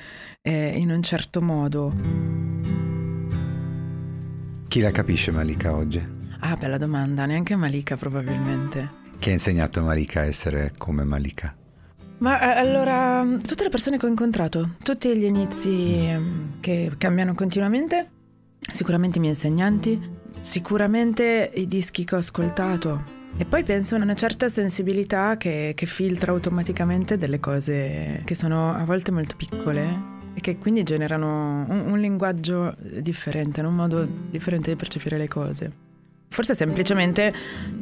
eh, 0.41 0.79
in 0.79 0.93
un 0.93 1.03
certo 1.03 1.43
modo. 1.43 1.93
Chi 4.69 4.81
la 4.81 4.93
capisce 4.93 5.33
Malika 5.33 5.75
oggi? 5.75 6.01
Ah, 6.39 6.55
bella 6.55 6.79
domanda, 6.79 7.27
neanche 7.27 7.57
Malika 7.57 7.97
probabilmente. 7.97 8.89
Chi 9.19 9.31
ha 9.31 9.33
insegnato 9.33 9.83
Malika 9.83 10.21
a 10.21 10.27
essere 10.27 10.75
come 10.79 11.03
Malika? 11.03 11.53
Ma 12.19 12.41
eh, 12.41 12.61
allora, 12.61 13.27
tutte 13.45 13.65
le 13.65 13.69
persone 13.69 13.99
che 13.99 14.07
ho 14.07 14.09
incontrato, 14.09 14.77
tutti 14.81 15.17
gli 15.17 15.25
inizi 15.25 16.07
mm, 16.09 16.61
che 16.61 16.93
cambiano 16.97 17.35
continuamente, 17.35 18.09
sicuramente 18.71 19.19
i 19.19 19.21
miei 19.21 19.35
insegnanti, 19.35 20.01
sicuramente 20.39 21.51
i 21.55 21.67
dischi 21.67 22.05
che 22.05 22.15
ho 22.15 22.19
ascoltato. 22.19 23.21
E 23.37 23.45
poi 23.47 23.63
penso 23.63 23.95
a 23.95 23.99
una 23.99 24.15
certa 24.15 24.49
sensibilità 24.49 25.37
che, 25.39 25.73
che 25.75 25.87
filtra 25.87 26.33
automaticamente 26.33 27.17
delle 27.17 27.41
cose 27.41 28.21
che 28.25 28.35
sono 28.35 28.75
a 28.75 28.85
volte 28.85 29.11
molto 29.11 29.37
piccole 29.37 30.11
e 30.35 30.41
che 30.41 30.59
quindi 30.59 30.83
generano 30.83 31.65
un, 31.69 31.85
un 31.93 31.99
linguaggio 31.99 32.75
differente, 33.01 33.63
un 33.63 33.75
modo 33.75 34.07
differente 34.31 34.71
di 34.71 34.77
percepire 34.77 35.17
le 35.17 35.29
cose. 35.29 35.73
Forse 36.29 36.55
semplicemente 36.55 37.33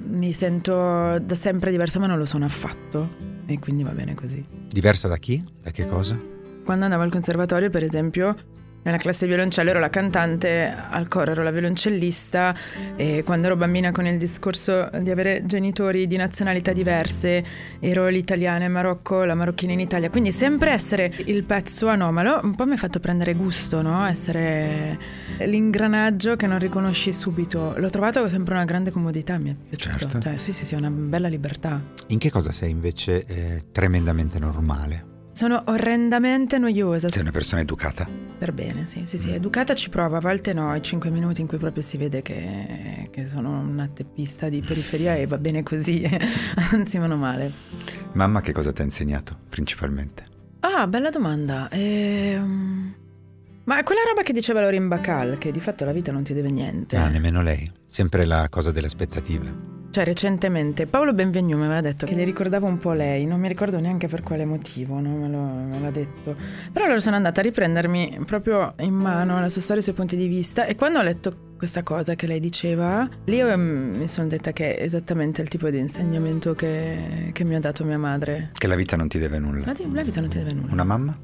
mi 0.09 0.33
sento 0.33 1.19
da 1.19 1.35
sempre 1.35 1.71
diversa 1.71 1.99
ma 1.99 2.07
non 2.07 2.19
lo 2.19 2.27
sono 2.27 2.45
affatto 2.45 3.09
e 3.47 3.59
quindi 3.59 3.83
va 3.83 3.93
bene 3.93 4.15
così. 4.15 4.45
Diversa 4.69 5.09
da 5.09 5.17
chi? 5.17 5.45
Da 5.61 5.71
che 5.71 5.87
cosa? 5.87 6.19
Quando 6.65 6.85
andavo 6.85 7.03
al 7.03 7.11
conservatorio, 7.11 7.71
per 7.71 7.83
esempio, 7.83 8.37
nella 8.83 8.97
classe 8.97 9.27
violoncello 9.27 9.71
ero 9.71 9.79
la 9.79 9.91
cantante, 9.91 10.75
al 10.91 11.09
coro 11.09 11.33
ero 11.33 11.43
la 11.43 11.51
violoncellista 11.51 12.55
e 12.97 13.23
quando 13.25 13.47
ero 13.47 13.57
bambina 13.57 13.93
con 13.93 14.07
il 14.07 14.19
discorso 14.19 14.89
di 15.01 15.11
avere 15.11 15.45
genitori 15.45 16.07
di 16.07 16.17
nazionalità 16.17 16.73
diverse 16.73 17.45
ero 17.79 18.09
l'italiana 18.09 18.65
in 18.65 18.73
Marocco, 18.73 19.25
la 19.25 19.35
marocchina 19.35 19.73
in 19.73 19.81
Italia, 19.81 20.11
quindi 20.11 20.33
sempre 20.33 20.71
essere 20.71 21.13
il 21.27 21.45
pezzo 21.45 21.89
anomalo 21.89 22.41
un 22.43 22.55
po' 22.55 22.67
mi 22.67 22.73
ha 22.73 22.77
fatto 22.77 23.01
prendere 23.01 23.35
gusto, 23.35 23.83
no? 23.83 24.07
Essere 24.07 24.99
l'ingranaggio 25.39 26.37
che 26.37 26.47
non 26.47 26.59
riconosci 26.59 27.13
subito. 27.13 27.75
L'ho 27.77 27.91
trovato 27.91 28.29
sempre 28.29 28.55
una 28.55 28.65
grande 28.65 28.91
comodità, 28.91 29.39
mi 29.39 29.51
è 29.51 29.55
piaciuto. 29.55 29.99
Certo. 29.99 30.21
Cioè, 30.21 30.37
sì, 30.37 30.53
sì, 30.53 30.65
sì, 30.65 30.75
una 30.75 30.91
bella 30.91 31.29
libertà. 31.29 31.81
In 32.09 32.19
che 32.19 32.31
cosa 32.31 32.53
sei 32.53 32.71
invece 32.71 33.25
eh, 33.27 33.63
tremendamente 33.73 34.39
normale? 34.39 35.10
Sono 35.33 35.63
orrendamente 35.67 36.59
noiosa. 36.59 37.09
Sei 37.09 37.23
una 37.23 37.31
persona 37.31 37.61
educata? 37.63 38.09
Per 38.39 38.53
bene, 38.53 38.87
sì, 38.87 39.03
sì, 39.05 39.19
sì. 39.19 39.33
Educata 39.33 39.75
ci 39.75 39.89
provo, 39.89 40.17
a 40.17 40.21
volte 40.21 40.53
no, 40.53 40.75
i 40.75 40.83
cinque 40.83 41.11
minuti 41.11 41.41
in 41.41 41.47
cui 41.47 41.59
proprio 41.59 41.83
si 41.83 41.97
vede 41.97 42.23
che, 42.23 43.09
che 43.11 43.29
sono 43.29 43.59
una 43.61 43.89
teppista 43.89 44.49
di 44.49 44.63
periferia 44.67 45.15
e 45.15 45.27
va 45.27 45.39
bene 45.39 45.63
così, 45.63 46.03
anzi 46.73 46.99
meno 46.99 47.17
male. 47.17 47.53
Mamma 48.13 48.41
che 48.41 48.53
cosa 48.53 48.73
ti 48.73 48.81
ha 48.81 48.85
insegnato 48.85 49.37
principalmente? 49.49 50.25
Ah, 50.61 50.87
bella 50.87 51.11
domanda. 51.11 51.69
Ehm... 51.71 52.95
Ma 53.65 53.83
quella 53.85 54.01
roba 54.07 54.23
che 54.23 54.33
diceva 54.33 54.61
Lorin 54.63 54.89
Bacal, 54.89 55.39
che 55.39 55.53
di 55.53 55.61
fatto 55.61 55.85
la 55.85 55.93
vita 55.93 56.11
non 56.11 56.25
ti 56.25 56.33
deve 56.33 56.51
niente. 56.51 56.97
Ah, 56.97 57.09
nemmeno 57.09 57.41
lei. 57.41 57.71
Sempre 57.87 58.25
la 58.25 58.49
cosa 58.49 58.71
delle 58.71 58.87
aspettative. 58.87 59.70
Cioè, 59.91 60.05
recentemente 60.05 60.87
Paolo 60.87 61.13
Benvenu 61.13 61.57
mi 61.57 61.65
aveva 61.65 61.81
detto 61.81 62.07
che 62.07 62.15
le 62.15 62.23
ricordava 62.23 62.67
un 62.69 62.79
po' 62.79 62.93
lei, 62.93 63.27
non 63.27 63.41
mi 63.41 63.49
ricordo 63.49 63.81
neanche 63.81 64.07
per 64.07 64.23
quale 64.23 64.45
motivo, 64.45 65.01
no? 65.01 65.17
me, 65.17 65.29
lo, 65.29 65.41
me, 65.41 65.81
l'ha 65.81 65.91
detto. 65.91 66.37
Però 66.73 66.85
allora 66.85 67.01
sono 67.01 67.17
andata 67.17 67.41
a 67.41 67.43
riprendermi 67.43 68.21
proprio 68.25 68.75
in 68.79 68.95
mano 68.95 69.41
la 69.41 69.49
sua 69.49 69.61
storia, 69.61 69.81
i 69.81 69.85
suoi 69.85 69.97
punti 69.97 70.15
di 70.17 70.29
vista 70.29 70.65
e 70.65 70.77
quando 70.77 71.01
ho 71.01 71.03
letto 71.03 71.49
questa 71.57 71.83
cosa 71.83 72.15
che 72.15 72.27
lei 72.27 72.41
diceva, 72.41 73.07
lì 73.25 73.37
io 73.37 73.59
mi 73.59 74.09
sono 74.09 74.29
detta 74.29 74.53
che 74.53 74.77
è 74.77 74.83
esattamente 74.83 75.43
il 75.43 75.49
tipo 75.49 75.69
di 75.69 75.79
insegnamento 75.79 76.55
che, 76.55 77.31
che 77.33 77.45
mi 77.45 77.57
ha 77.57 77.61
dato 77.61 77.85
mia 77.85 77.99
madre. 77.99 78.51
Che 78.53 78.67
la 78.67 78.77
vita 78.77 78.97
non 78.97 79.09
ti 79.09 79.19
deve 79.19 79.39
nulla. 79.39 79.67
La, 79.67 79.75
la 79.93 80.03
vita 80.03 80.21
non 80.21 80.31
ti 80.31 80.39
deve 80.39 80.53
nulla. 80.53 80.73
Una 80.73 80.85
mamma? 80.85 81.19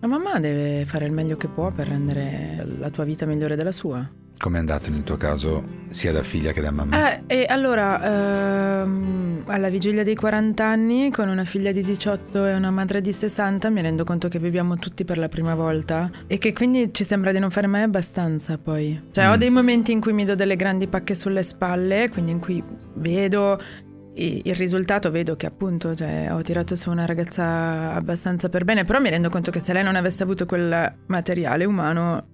La 0.00 0.06
mamma 0.06 0.38
deve 0.38 0.84
fare 0.84 1.06
il 1.06 1.12
meglio 1.12 1.36
che 1.36 1.48
può 1.48 1.72
per 1.72 1.88
rendere 1.88 2.64
la 2.78 2.88
tua 2.88 3.02
vita 3.02 3.26
migliore 3.26 3.56
della 3.56 3.72
sua. 3.72 4.08
Come 4.38 4.58
è 4.58 4.60
andato 4.60 4.88
nel 4.90 5.02
tuo 5.02 5.16
caso, 5.16 5.64
sia 5.88 6.12
da 6.12 6.22
figlia 6.22 6.52
che 6.52 6.60
da 6.60 6.70
mamma? 6.70 7.16
Eh, 7.16 7.22
e 7.26 7.46
allora, 7.48 8.82
ehm, 8.82 9.42
alla 9.46 9.68
vigilia 9.68 10.04
dei 10.04 10.14
40 10.14 10.64
anni, 10.64 11.10
con 11.10 11.28
una 11.28 11.44
figlia 11.44 11.72
di 11.72 11.82
18 11.82 12.46
e 12.46 12.54
una 12.54 12.70
madre 12.70 13.00
di 13.00 13.12
60, 13.12 13.68
mi 13.70 13.82
rendo 13.82 14.04
conto 14.04 14.28
che 14.28 14.38
viviamo 14.38 14.76
tutti 14.76 15.04
per 15.04 15.18
la 15.18 15.26
prima 15.26 15.56
volta 15.56 16.08
e 16.28 16.38
che 16.38 16.52
quindi 16.52 16.94
ci 16.94 17.02
sembra 17.02 17.32
di 17.32 17.40
non 17.40 17.50
fare 17.50 17.66
mai 17.66 17.82
abbastanza 17.82 18.56
poi. 18.56 19.08
Cioè, 19.10 19.26
mm. 19.26 19.30
ho 19.32 19.36
dei 19.36 19.50
momenti 19.50 19.90
in 19.90 20.00
cui 20.00 20.12
mi 20.12 20.24
do 20.24 20.36
delle 20.36 20.54
grandi 20.54 20.86
pacche 20.86 21.16
sulle 21.16 21.42
spalle, 21.42 22.08
quindi 22.08 22.30
in 22.30 22.38
cui 22.38 22.62
vedo 22.94 23.60
il 24.18 24.54
risultato 24.54 25.10
vedo 25.10 25.36
che 25.36 25.46
appunto 25.46 25.94
cioè, 25.94 26.28
ho 26.32 26.42
tirato 26.42 26.74
su 26.74 26.90
una 26.90 27.06
ragazza 27.06 27.94
abbastanza 27.94 28.48
per 28.48 28.64
bene, 28.64 28.84
però 28.84 28.98
mi 29.00 29.10
rendo 29.10 29.28
conto 29.28 29.50
che 29.50 29.60
se 29.60 29.72
lei 29.72 29.84
non 29.84 29.96
avesse 29.96 30.22
avuto 30.22 30.46
quel 30.46 30.94
materiale 31.06 31.64
umano 31.64 32.26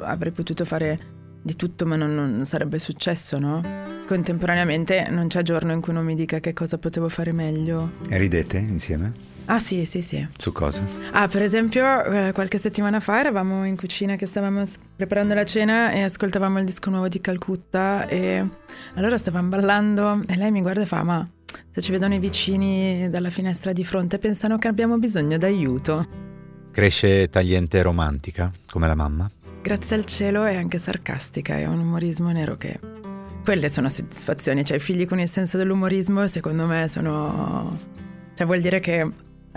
avrei 0.00 0.32
potuto 0.32 0.64
fare 0.64 1.16
di 1.40 1.56
tutto 1.56 1.86
ma 1.86 1.96
non, 1.96 2.14
non, 2.14 2.44
sarebbe 2.44 2.78
successo, 2.78 3.38
no? 3.38 3.62
Contemporaneamente 4.06 5.06
non 5.10 5.28
c'è 5.28 5.42
giorno 5.42 5.72
in 5.72 5.80
cui 5.80 5.92
non 5.92 6.04
mi 6.04 6.14
dica 6.14 6.40
che 6.40 6.52
cosa 6.52 6.78
potevo 6.78 7.08
fare 7.08 7.32
meglio. 7.32 7.92
E 8.08 8.18
ridete 8.18 8.58
insieme? 8.58 9.27
Ah 9.50 9.58
sì, 9.58 9.84
sì, 9.84 10.02
sì. 10.02 10.26
Su 10.36 10.52
cosa? 10.52 10.82
Ah, 11.12 11.26
per 11.26 11.42
esempio, 11.42 12.04
eh, 12.04 12.32
qualche 12.32 12.58
settimana 12.58 13.00
fa 13.00 13.20
eravamo 13.20 13.64
in 13.64 13.76
cucina 13.76 14.16
che 14.16 14.26
stavamo 14.26 14.62
preparando 14.94 15.34
la 15.34 15.44
cena 15.44 15.90
e 15.90 16.02
ascoltavamo 16.02 16.58
il 16.58 16.64
disco 16.64 16.90
nuovo 16.90 17.08
di 17.08 17.20
Calcutta 17.20 18.06
e 18.06 18.46
allora 18.94 19.16
stavamo 19.16 19.48
ballando 19.48 20.22
e 20.26 20.36
lei 20.36 20.50
mi 20.50 20.60
guarda 20.60 20.82
e 20.82 20.86
fa, 20.86 21.02
ma 21.02 21.26
se 21.70 21.80
ci 21.80 21.92
vedono 21.92 22.14
i 22.14 22.18
vicini 22.18 23.08
dalla 23.08 23.30
finestra 23.30 23.72
di 23.72 23.84
fronte 23.84 24.18
pensano 24.18 24.58
che 24.58 24.68
abbiamo 24.68 24.98
bisogno 24.98 25.38
d'aiuto. 25.38 26.06
Cresce 26.70 27.28
tagliente 27.30 27.78
e 27.78 27.82
romantica, 27.82 28.52
come 28.70 28.86
la 28.86 28.94
mamma? 28.94 29.30
grazie 29.68 29.96
al 29.96 30.06
cielo 30.06 30.44
è 30.44 30.56
anche 30.56 30.78
sarcastica, 30.78 31.58
è 31.58 31.66
un 31.66 31.80
umorismo 31.80 32.30
nero 32.30 32.56
che... 32.56 32.80
Quelle 33.44 33.70
sono 33.70 33.88
soddisfazioni, 33.88 34.64
cioè 34.64 34.76
i 34.76 34.80
figli 34.80 35.06
con 35.06 35.20
il 35.20 35.28
senso 35.28 35.56
dell'umorismo 35.56 36.26
secondo 36.26 36.66
me 36.66 36.88
sono... 36.88 37.78
Cioè 38.34 38.46
vuol 38.46 38.60
dire 38.60 38.80
che 38.80 39.10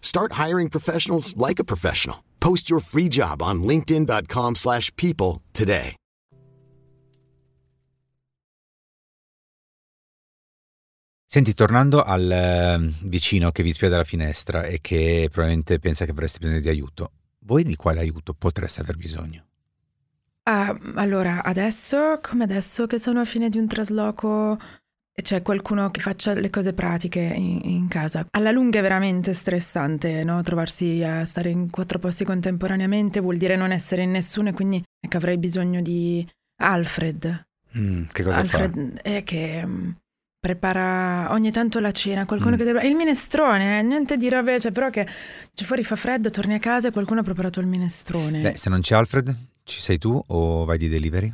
Start 0.00 0.32
hiring 0.32 0.68
professionals 0.68 1.34
like 1.36 1.58
a 1.58 1.64
professional. 1.64 2.18
Post 2.40 2.68
your 2.68 2.82
free 2.82 3.08
job 3.08 3.40
on 3.40 3.62
linkedin.com/people 3.62 5.40
today. 5.52 5.94
Senti, 11.32 11.54
tornando 11.54 12.02
al 12.02 12.28
eh, 12.28 12.92
vicino 13.02 13.52
che 13.52 13.62
vi 13.62 13.70
spia 13.70 13.88
dalla 13.88 14.02
finestra 14.02 14.64
e 14.64 14.80
che 14.80 15.28
probabilmente 15.30 15.78
pensa 15.78 16.04
che 16.04 16.10
avreste 16.10 16.40
bisogno 16.40 16.58
di 16.58 16.68
aiuto, 16.68 17.12
voi 17.44 17.62
di 17.62 17.76
quale 17.76 18.00
aiuto 18.00 18.34
potreste 18.34 18.80
aver 18.80 18.96
bisogno? 18.96 19.44
Ah, 20.42 20.76
allora, 20.96 21.44
adesso, 21.44 22.18
come 22.20 22.42
adesso 22.42 22.88
che 22.88 22.98
sono 22.98 23.20
a 23.20 23.24
fine 23.24 23.48
di 23.48 23.58
un 23.58 23.68
trasloco 23.68 24.58
c'è 25.22 25.42
qualcuno 25.42 25.90
che 25.90 26.00
faccia 26.00 26.34
le 26.34 26.50
cose 26.50 26.72
pratiche 26.72 27.20
in, 27.20 27.60
in 27.64 27.88
casa. 27.88 28.26
Alla 28.30 28.50
lunga 28.50 28.78
è 28.78 28.82
veramente 28.82 29.32
stressante, 29.34 30.24
no? 30.24 30.40
Trovarsi 30.42 31.02
a 31.02 31.24
stare 31.24 31.50
in 31.50 31.70
quattro 31.70 31.98
posti 31.98 32.24
contemporaneamente 32.24 33.20
vuol 33.20 33.36
dire 33.36 33.56
non 33.56 33.72
essere 33.72 34.02
in 34.02 34.10
nessuno 34.10 34.48
e 34.48 34.52
quindi 34.52 34.82
che 35.08 35.16
avrei 35.16 35.38
bisogno 35.38 35.80
di 35.80 36.26
Alfred. 36.62 37.46
Mm, 37.78 38.04
che 38.12 38.22
cosa 38.22 38.40
Alfred 38.40 38.94
fa? 38.96 39.02
è 39.02 39.22
che 39.24 39.64
mm, 39.64 39.90
prepara 40.40 41.28
ogni 41.32 41.50
tanto 41.52 41.78
la 41.80 41.92
cena, 41.92 42.26
qualcuno 42.26 42.54
Mm. 42.54 42.58
che 42.58 42.64
deve... 42.64 42.86
Il 42.88 42.94
minestrone, 42.94 43.78
eh, 43.78 43.82
niente 43.82 44.16
di 44.16 44.28
rave, 44.28 44.58
cioè 44.60 44.72
però 44.72 44.90
che 44.90 45.06
ci 45.54 45.64
fuori 45.64 45.84
fa 45.84 45.96
freddo, 45.96 46.30
torni 46.30 46.54
a 46.54 46.58
casa 46.58 46.88
e 46.88 46.90
qualcuno 46.90 47.20
ha 47.20 47.22
preparato 47.22 47.60
il 47.60 47.66
minestrone. 47.66 48.40
Beh, 48.40 48.56
se 48.56 48.70
non 48.70 48.80
c'è 48.80 48.94
Alfred, 48.94 49.36
ci 49.64 49.80
sei 49.80 49.98
tu 49.98 50.20
o 50.26 50.64
vai 50.64 50.78
di 50.78 50.88
delivery? 50.88 51.32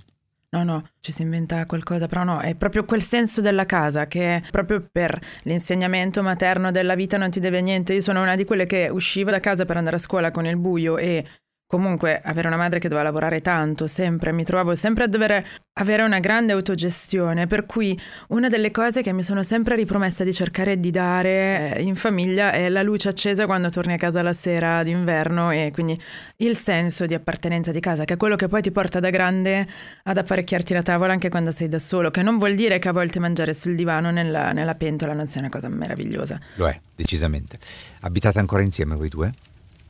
No, 0.48 0.62
no, 0.62 0.88
ci 1.00 1.12
si 1.12 1.22
inventa 1.22 1.66
qualcosa, 1.66 2.06
però 2.06 2.22
no, 2.22 2.40
è 2.40 2.54
proprio 2.54 2.84
quel 2.84 3.02
senso 3.02 3.40
della 3.40 3.66
casa 3.66 4.06
che 4.06 4.42
proprio 4.50 4.88
per 4.90 5.18
l'insegnamento 5.42 6.22
materno 6.22 6.70
della 6.70 6.94
vita 6.94 7.16
non 7.16 7.30
ti 7.30 7.40
deve 7.40 7.60
niente. 7.60 7.94
Io 7.94 8.00
sono 8.00 8.22
una 8.22 8.36
di 8.36 8.44
quelle 8.44 8.64
che 8.64 8.88
usciva 8.88 9.30
da 9.30 9.40
casa 9.40 9.64
per 9.64 9.76
andare 9.76 9.96
a 9.96 9.98
scuola 9.98 10.30
con 10.30 10.46
il 10.46 10.56
buio 10.56 10.98
e 10.98 11.24
comunque 11.66 12.20
avere 12.22 12.46
una 12.46 12.56
madre 12.56 12.78
che 12.78 12.88
doveva 12.88 13.08
lavorare 13.08 13.40
tanto, 13.40 13.88
sempre, 13.88 14.30
mi 14.32 14.44
trovavo 14.44 14.74
sempre 14.76 15.04
a 15.04 15.06
dover 15.08 15.44
avere 15.78 16.04
una 16.04 16.20
grande 16.20 16.52
autogestione, 16.52 17.46
per 17.46 17.66
cui 17.66 17.98
una 18.28 18.48
delle 18.48 18.70
cose 18.70 19.02
che 19.02 19.12
mi 19.12 19.24
sono 19.24 19.42
sempre 19.42 19.74
ripromessa 19.74 20.22
di 20.22 20.32
cercare 20.32 20.78
di 20.78 20.90
dare 20.90 21.74
eh, 21.74 21.82
in 21.82 21.96
famiglia 21.96 22.52
è 22.52 22.68
la 22.68 22.82
luce 22.82 23.08
accesa 23.08 23.46
quando 23.46 23.68
torni 23.68 23.94
a 23.94 23.96
casa 23.96 24.22
la 24.22 24.32
sera 24.32 24.84
d'inverno 24.84 25.50
e 25.50 25.70
quindi 25.72 26.00
il 26.36 26.56
senso 26.56 27.04
di 27.04 27.14
appartenenza 27.14 27.72
di 27.72 27.80
casa, 27.80 28.04
che 28.04 28.14
è 28.14 28.16
quello 28.16 28.36
che 28.36 28.46
poi 28.46 28.62
ti 28.62 28.70
porta 28.70 29.00
da 29.00 29.10
grande 29.10 29.66
ad 30.04 30.16
apparecchiarti 30.16 30.72
la 30.72 30.82
tavola 30.82 31.12
anche 31.12 31.28
quando 31.28 31.50
sei 31.50 31.68
da 31.68 31.80
solo, 31.80 32.10
che 32.12 32.22
non 32.22 32.38
vuol 32.38 32.54
dire 32.54 32.78
che 32.78 32.88
a 32.88 32.92
volte 32.92 33.18
mangiare 33.18 33.52
sul 33.52 33.74
divano 33.74 34.12
nella, 34.12 34.52
nella 34.52 34.76
pentola 34.76 35.14
non 35.14 35.26
sia 35.26 35.40
una 35.40 35.50
cosa 35.50 35.68
meravigliosa. 35.68 36.38
Lo 36.54 36.68
è, 36.68 36.80
decisamente. 36.94 37.58
Abitate 38.02 38.38
ancora 38.38 38.62
insieme 38.62 38.94
voi 38.94 39.08
due? 39.08 39.32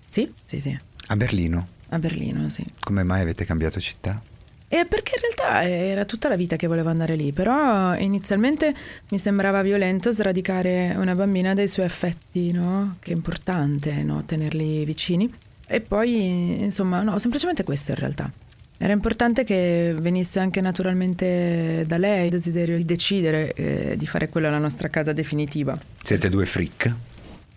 Sì, 0.09 0.33
sì, 0.45 0.59
sì. 0.59 0.95
A 1.08 1.16
Berlino? 1.16 1.68
A 1.90 1.98
Berlino, 1.98 2.48
sì. 2.48 2.64
Come 2.80 3.04
mai 3.04 3.20
avete 3.20 3.44
cambiato 3.44 3.78
città? 3.80 4.20
E 4.68 4.84
perché 4.84 5.12
in 5.14 5.20
realtà 5.20 5.68
era 5.68 6.04
tutta 6.04 6.28
la 6.28 6.34
vita 6.34 6.56
che 6.56 6.66
volevo 6.66 6.88
andare 6.88 7.14
lì, 7.14 7.30
però 7.32 7.96
inizialmente 7.96 8.75
mi 9.10 9.18
sembrava 9.18 9.62
violento 9.62 10.10
sradicare 10.10 10.92
una 10.96 11.14
bambina 11.14 11.54
dai 11.54 11.68
suoi 11.68 11.86
affetti, 11.86 12.50
no? 12.50 12.96
Che 12.98 13.12
è 13.12 13.14
importante, 13.14 14.02
no? 14.02 14.25
Tenerli 14.25 14.84
vicini. 14.84 15.32
E 15.68 15.80
poi, 15.80 16.62
insomma, 16.64 17.02
no, 17.02 17.18
semplicemente 17.18 17.62
questo 17.62 17.92
in 17.92 17.98
realtà. 17.98 18.30
Era 18.78 18.92
importante 18.92 19.44
che 19.44 19.94
venisse 19.96 20.40
anche 20.40 20.60
naturalmente 20.60 21.84
da 21.86 21.96
lei 21.96 22.25
il 22.25 22.30
desiderio 22.30 22.76
di 22.76 22.84
decidere 22.84 23.52
eh, 23.54 23.96
di 23.96 24.06
fare 24.06 24.28
quella 24.28 24.50
la 24.50 24.58
nostra 24.58 24.88
casa 24.88 25.12
definitiva. 25.12 25.78
Siete 26.02 26.28
due 26.28 26.44
freak? 26.44 26.86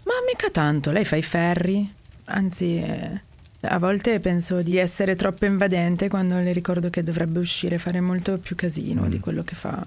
Ma 0.04 0.14
mica 0.28 0.52
tanto, 0.52 0.92
lei 0.92 1.06
fa 1.06 1.16
i 1.16 1.24
ferri, 1.24 1.92
anzi... 2.26 2.78
Eh, 2.78 3.28
a 3.62 3.78
volte 3.78 4.20
penso 4.20 4.62
di 4.62 4.78
essere 4.78 5.16
troppo 5.16 5.46
invadente 5.46 6.08
quando 6.08 6.40
le 6.40 6.54
ricordo 6.54 6.90
che 6.90 7.04
dovrebbe 7.04 7.40
uscire 7.40 7.76
e 7.76 7.78
fare 7.80 8.00
molto 8.00 8.38
più 8.38 8.56
casino 8.56 9.04
mm. 9.04 9.08
di 9.08 9.20
quello 9.20 9.44
che 9.44 9.56
fa. 9.56 9.84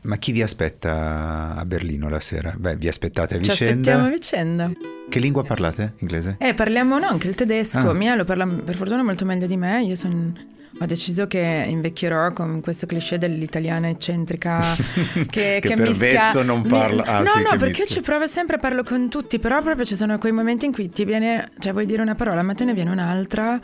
Ma 0.00 0.16
chi 0.16 0.32
vi 0.32 0.42
aspetta 0.42 1.54
a 1.54 1.64
Berlino 1.64 2.08
la 2.08 2.20
sera? 2.20 2.54
Beh, 2.56 2.76
vi 2.76 2.88
aspettate 2.88 3.34
a 3.34 3.38
vicenda? 3.38 3.56
Ci 3.56 3.64
aspettiamo 3.64 4.06
a 4.06 4.08
vicenda. 4.08 4.70
Che 5.08 5.18
lingua 5.18 5.44
parlate? 5.44 5.94
Inglese? 5.98 6.36
Eh, 6.38 6.54
parliamo 6.54 6.98
no, 6.98 7.06
anche 7.06 7.28
il 7.28 7.34
tedesco. 7.34 7.90
Ah. 7.90 7.92
Mia 7.92 8.14
lo 8.14 8.24
parla 8.24 8.46
per 8.46 8.76
fortuna 8.76 9.02
molto 9.02 9.24
meglio 9.24 9.46
di 9.46 9.56
me. 9.56 9.82
Io 9.82 9.94
sono 9.94 10.32
ho 10.80 10.86
deciso 10.86 11.26
che 11.26 11.64
invecchierò 11.68 12.32
con 12.32 12.60
questo 12.60 12.86
cliché 12.86 13.18
dell'italiana 13.18 13.88
eccentrica 13.88 14.76
che, 15.30 15.58
che, 15.60 15.60
che 15.60 15.74
per 15.74 15.92
vezzo 15.92 16.42
non 16.42 16.62
parla... 16.62 17.02
Ah, 17.04 17.20
no, 17.20 17.30
sì, 17.30 17.42
no, 17.42 17.50
perché 17.50 17.82
mischia. 17.82 17.86
ci 17.86 18.00
provo 18.00 18.26
sempre, 18.26 18.58
parlo 18.58 18.82
con 18.82 19.08
tutti, 19.08 19.38
però 19.38 19.60
proprio 19.62 19.84
ci 19.84 19.96
sono 19.96 20.18
quei 20.18 20.32
momenti 20.32 20.66
in 20.66 20.72
cui 20.72 20.88
ti 20.90 21.04
viene, 21.04 21.50
cioè 21.58 21.72
vuoi 21.72 21.86
dire 21.86 22.02
una 22.02 22.14
parola 22.14 22.42
ma 22.42 22.54
te 22.54 22.64
ne 22.64 22.74
viene 22.74 22.90
un'altra 22.90 23.60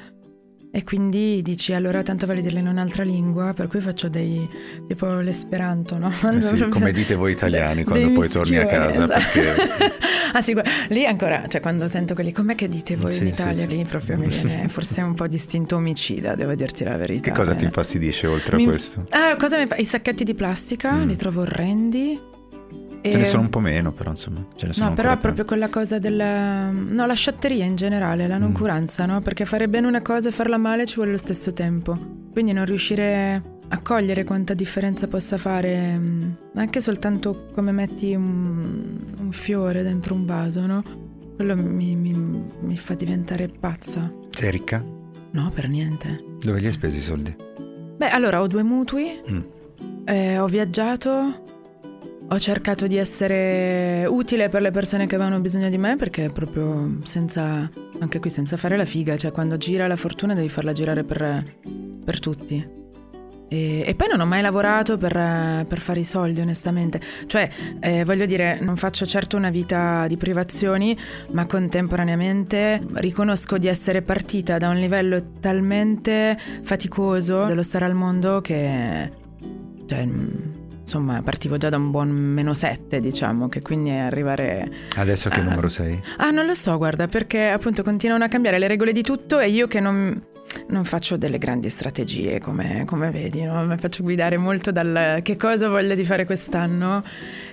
e 0.77 0.83
quindi 0.83 1.41
dici 1.41 1.73
allora 1.73 2.03
tanto 2.03 2.27
vale 2.27 2.41
dirle 2.41 2.59
in 2.59 2.67
un'altra 2.67 3.05
lingua, 3.05 3.53
per 3.53 3.69
cui 3.69 3.81
faccio 3.81 4.09
dei 4.09 4.49
tipo 4.89 5.07
l'esperanto, 5.21 5.99
no? 5.99 6.13
Eh 6.33 6.43
sì, 6.43 6.67
come 6.67 6.91
dite 6.91 7.15
voi 7.15 7.31
italiani 7.31 7.85
quando 7.87 8.11
poi 8.11 8.29
torni 8.29 8.57
a 8.57 8.67
casa. 8.67 9.05
Esatto. 9.05 9.41
Perché... 9.41 9.55
ah 10.35 10.43
sì, 10.43 10.53
lì 10.89 11.07
ancora, 11.07 11.47
cioè 11.47 11.61
quando 11.61 11.87
sento 11.87 12.15
quelli, 12.15 12.33
com'è 12.33 12.57
che 12.57 12.69
dite 12.69 12.97
voi 12.97 13.13
sì, 13.13 13.21
in 13.21 13.29
Italia? 13.29 13.67
Lì 13.67 13.85
proprio 13.85 14.19
mi 14.19 14.27
viene 14.27 14.67
forse 14.67 15.01
un 15.01 15.15
po' 15.15 15.29
distinto 15.29 15.77
omicida, 15.77 16.35
devo 16.35 16.57
dirti 16.57 16.83
la 16.83 16.97
verità. 16.97 17.31
Che 17.31 17.37
cosa 17.37 17.53
eh. 17.53 17.55
ti 17.55 17.65
infastidisce 17.67 18.27
oltre 18.27 18.57
mi... 18.57 18.65
a 18.65 18.67
questo? 18.67 19.07
Ah, 19.11 19.37
cosa 19.37 19.57
mi 19.59 19.69
fa? 19.69 19.77
I 19.77 19.85
sacchetti 19.85 20.25
di 20.25 20.35
plastica, 20.35 20.91
mm. 20.95 21.07
li 21.07 21.17
trovo 21.17 21.43
orrendi. 21.43 22.33
Ce 23.11 23.19
ne 23.19 23.25
sono 23.25 23.43
un 23.43 23.51
po' 23.51 23.61
meno, 23.61 23.93
però 23.93 24.11
insomma. 24.11 24.45
Ce 24.57 24.67
ne 24.67 24.73
sono 24.73 24.89
no, 24.89 24.95
però 24.95 25.13
è 25.13 25.19
proprio 25.19 25.45
quella 25.45 25.69
cosa 25.69 25.99
della. 25.99 26.71
No, 26.71 27.05
la 27.05 27.15
sciatteria 27.15 27.65
in 27.65 27.77
generale, 27.77 28.27
la 28.27 28.39
noncuranza, 28.39 29.05
mm. 29.05 29.09
no? 29.09 29.21
Perché 29.21 29.45
fare 29.45 29.69
bene 29.69 29.87
una 29.87 30.01
cosa 30.01 30.31
e 30.31 30.33
farla 30.33 30.57
male 30.57 30.87
ci 30.87 30.97
vuole 30.97 31.11
lo 31.11 31.19
stesso 31.19 31.53
tempo. 31.53 31.99
Quindi 32.33 32.53
non 32.53 32.65
riuscire 32.65 33.43
a 33.69 33.79
cogliere 33.81 34.25
quanta 34.25 34.55
differenza 34.55 35.07
possa 35.07 35.37
fare, 35.37 35.99
mm, 35.99 36.31
anche 36.55 36.81
soltanto 36.81 37.49
come 37.53 37.73
metti 37.73 38.15
un, 38.15 38.99
un 39.19 39.33
fiore 39.33 39.83
dentro 39.83 40.15
un 40.15 40.25
vaso, 40.25 40.65
no? 40.65 40.83
Quello 41.37 41.57
mi, 41.57 41.95
mi, 41.97 42.15
mi 42.61 42.77
fa 42.77 42.95
diventare 42.95 43.49
pazza. 43.49 44.11
Sei 44.31 44.51
ricca? 44.51 44.83
No, 45.33 45.51
per 45.53 45.69
niente. 45.69 46.25
Dove 46.41 46.59
li 46.61 46.67
hai 46.67 46.73
spesi 46.73 46.99
i 46.99 47.03
soldi? 47.03 47.35
Beh, 47.97 48.09
allora 48.09 48.41
ho 48.41 48.47
due 48.47 48.63
mutui, 48.63 49.21
mm. 49.31 49.41
eh, 50.05 50.39
ho 50.39 50.47
viaggiato 50.47 51.43
ho 52.27 52.39
cercato 52.39 52.87
di 52.87 52.97
essere 52.97 54.07
utile 54.07 54.49
per 54.49 54.63
le 54.63 54.71
persone 54.71 55.07
che 55.07 55.15
avevano 55.15 55.41
bisogno 55.41 55.69
di 55.69 55.79
me 55.79 55.97
perché 55.97 56.31
proprio 56.31 56.99
senza, 57.05 57.71
anche 57.99 58.19
qui 58.19 58.31
senza 58.31 58.57
fare 58.57 58.77
la 58.77 58.85
figa, 58.85 59.17
cioè 59.17 59.31
quando 59.31 59.57
gira 59.57 59.87
la 59.87 59.97
fortuna 59.97 60.35
devi 60.35 60.49
farla 60.49 60.73
girare 60.73 61.05
per, 61.05 61.45
per 62.05 62.21
tutti. 62.21 62.83
E, 63.47 63.85
e, 63.87 63.95
poi 63.95 64.09
non 64.09 64.21
ho 64.21 64.27
mai 64.27 64.41
lavorato 64.41 64.97
per, 64.97 65.13
per 65.13 65.79
fare 65.79 66.01
i 66.01 66.05
soldi, 66.05 66.41
onestamente. 66.41 67.01
Cioè, 67.27 67.49
eh, 67.79 68.05
voglio 68.05 68.27
dire, 68.27 68.59
non 68.61 68.77
faccio 68.77 69.05
certo 69.07 69.37
una 69.37 69.51
vita 69.51 70.07
di 70.09 70.17
privazioni, 70.17 70.97
ma 71.33 71.47
contemporaneamente 71.47 72.85
riconosco 72.95 73.59
di 73.59 73.69
essere 73.69 74.03
partita 74.03 74.59
da 74.59 74.71
un 74.71 74.77
livello 74.77 75.23
talmente 75.41 76.37
faticoso 76.63 77.45
dello 77.45 77.63
stare 77.63 77.85
al 77.85 77.95
mondo 77.95 78.41
che... 78.41 79.23
Cioè, 79.87 80.09
insomma 80.85 81.23
partivo 81.23 81.57
già 81.57 81.71
da 81.71 81.79
un 81.79 81.91
buon 81.91 82.11
meno 82.11 82.53
7 82.53 83.01
diciamo 83.01 83.49
che 83.49 83.63
quindi 83.63 83.91
arrivare 83.91 84.71
adesso 84.97 85.31
che 85.31 85.41
a... 85.41 85.43
numero 85.43 85.69
sei? 85.69 85.99
ah 86.19 86.31
non 86.31 86.45
lo 86.45 86.53
so 86.53 86.77
guarda 86.77 87.09
perché 87.09 87.49
appunto 87.49 87.83
continuano 87.83 88.25
a 88.25 88.29
cambiare 88.29 88.59
le 88.59 88.69
regole 88.69 88.93
di 88.93 89.03
tutto 89.03 89.39
e 89.39 89.49
io 89.49 89.67
che 89.67 89.81
non 89.81 90.23
non 90.69 90.85
faccio 90.85 91.17
delle 91.17 91.39
grandi 91.39 91.69
strategie 91.71 92.41
come, 92.41 92.85
come 92.87 93.11
vedi, 93.11 93.43
no? 93.43 93.65
mi 93.65 93.77
faccio 93.77 94.03
guidare 94.03 94.37
molto 94.37 94.71
dal 94.71 95.21
che 95.23 95.37
cosa 95.37 95.69
voglio 95.69 95.95
di 95.95 96.05
fare 96.05 96.25
quest'anno 96.25 97.03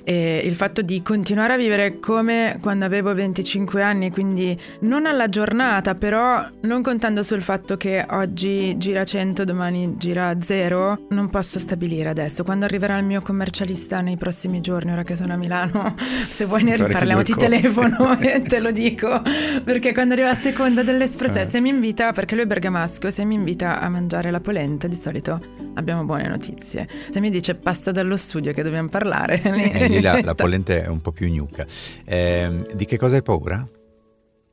e 0.03 0.41
il 0.43 0.55
fatto 0.55 0.81
di 0.81 1.01
continuare 1.01 1.53
a 1.53 1.57
vivere 1.57 1.99
come 1.99 2.57
quando 2.61 2.85
avevo 2.85 3.13
25 3.13 3.81
anni, 3.81 4.11
quindi 4.11 4.57
non 4.81 5.05
alla 5.05 5.29
giornata, 5.29 5.95
però 5.95 6.43
non 6.61 6.81
contando 6.81 7.23
sul 7.23 7.41
fatto 7.41 7.77
che 7.77 8.05
oggi 8.09 8.77
gira 8.77 9.03
100, 9.03 9.43
domani 9.43 9.97
gira 9.97 10.35
0, 10.39 11.07
non 11.09 11.29
posso 11.29 11.59
stabilire 11.59 12.09
adesso. 12.09 12.43
Quando 12.43 12.65
arriverà 12.65 12.97
il 12.97 13.05
mio 13.05 13.21
commercialista 13.21 14.01
nei 14.01 14.17
prossimi 14.17 14.59
giorni, 14.61 14.91
ora 14.91 15.03
che 15.03 15.15
sono 15.15 15.33
a 15.33 15.37
Milano, 15.37 15.95
se 16.29 16.45
vuoi 16.45 16.63
ne 16.63 16.75
riparliamo, 16.75 17.23
ti 17.23 17.35
telefono 17.35 18.17
e 18.19 18.41
te 18.41 18.59
lo 18.59 18.71
dico, 18.71 19.21
perché 19.63 19.93
quando 19.93 20.13
arriva 20.13 20.29
a 20.29 20.35
seconda 20.35 20.81
dell'espresso, 20.83 21.39
eh. 21.39 21.49
se 21.49 21.61
mi 21.61 21.69
invita, 21.69 22.11
perché 22.11 22.35
lui 22.35 22.45
è 22.45 22.47
bergamasco, 22.47 22.80
se 22.87 23.25
mi 23.25 23.35
invita 23.35 23.79
a 23.79 23.89
mangiare 23.89 24.31
la 24.31 24.39
polenta, 24.39 24.87
di 24.87 24.95
solito 24.95 25.39
abbiamo 25.75 26.03
buone 26.03 26.27
notizie. 26.27 26.87
Se 27.09 27.19
mi 27.19 27.29
dice 27.29 27.55
passa 27.55 27.91
dallo 27.91 28.15
studio 28.15 28.53
che 28.53 28.63
dobbiamo 28.63 28.89
parlare... 28.89 29.41
Eh, 29.71 29.87
lì 29.87 30.01
la, 30.01 30.21
la, 30.21 30.33
polenta 30.35 30.73
è 30.73 30.87
un 30.87 31.01
po' 31.01 31.11
più 31.11 31.27
gnucca. 31.27 31.65
Eh, 32.05 32.65
di 32.73 32.85
che 32.85 32.97
cosa 32.97 33.15
hai 33.15 33.23
paura? 33.23 33.67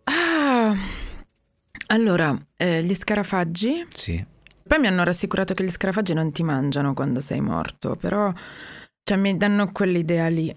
Ah, 0.04 0.74
allora, 1.88 2.36
eh, 2.56 2.82
gli 2.82 2.94
scarafaggi. 2.94 3.86
Sì. 3.94 4.24
Poi 4.66 4.78
mi 4.78 4.86
hanno 4.86 5.04
rassicurato 5.04 5.54
che 5.54 5.64
gli 5.64 5.70
scarafaggi 5.70 6.12
non 6.12 6.30
ti 6.30 6.42
mangiano 6.42 6.94
quando 6.94 7.20
sei 7.20 7.40
morto, 7.40 7.96
però 7.96 8.32
cioè, 9.02 9.16
mi 9.16 9.36
danno 9.36 9.72
quell'idea 9.72 10.28
lì. 10.28 10.54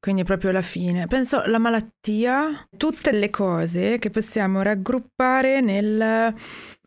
Quindi 0.00 0.24
proprio 0.24 0.50
la 0.50 0.62
fine. 0.62 1.06
Penso 1.06 1.42
la 1.44 1.58
malattia, 1.58 2.66
tutte 2.74 3.12
le 3.12 3.28
cose 3.28 3.98
che 3.98 4.08
possiamo 4.08 4.62
raggruppare 4.62 5.60
nel, 5.60 6.34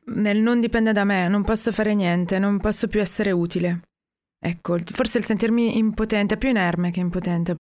nel 0.05 0.37
non 0.39 0.59
dipende 0.59 0.91
da 0.91 1.03
me, 1.03 1.27
non 1.27 1.43
posso 1.43 1.71
fare 1.71 1.93
niente, 1.93 2.39
non 2.39 2.57
posso 2.59 2.87
più 2.87 2.99
essere 2.99 3.31
utile. 3.31 3.81
Ecco, 4.39 4.77
forse 4.77 5.17
il 5.17 5.23
sentirmi 5.23 5.77
impotente, 5.77 6.37
più 6.37 6.49
inerme 6.49 6.91
che 6.91 6.99
impotente. 6.99 7.55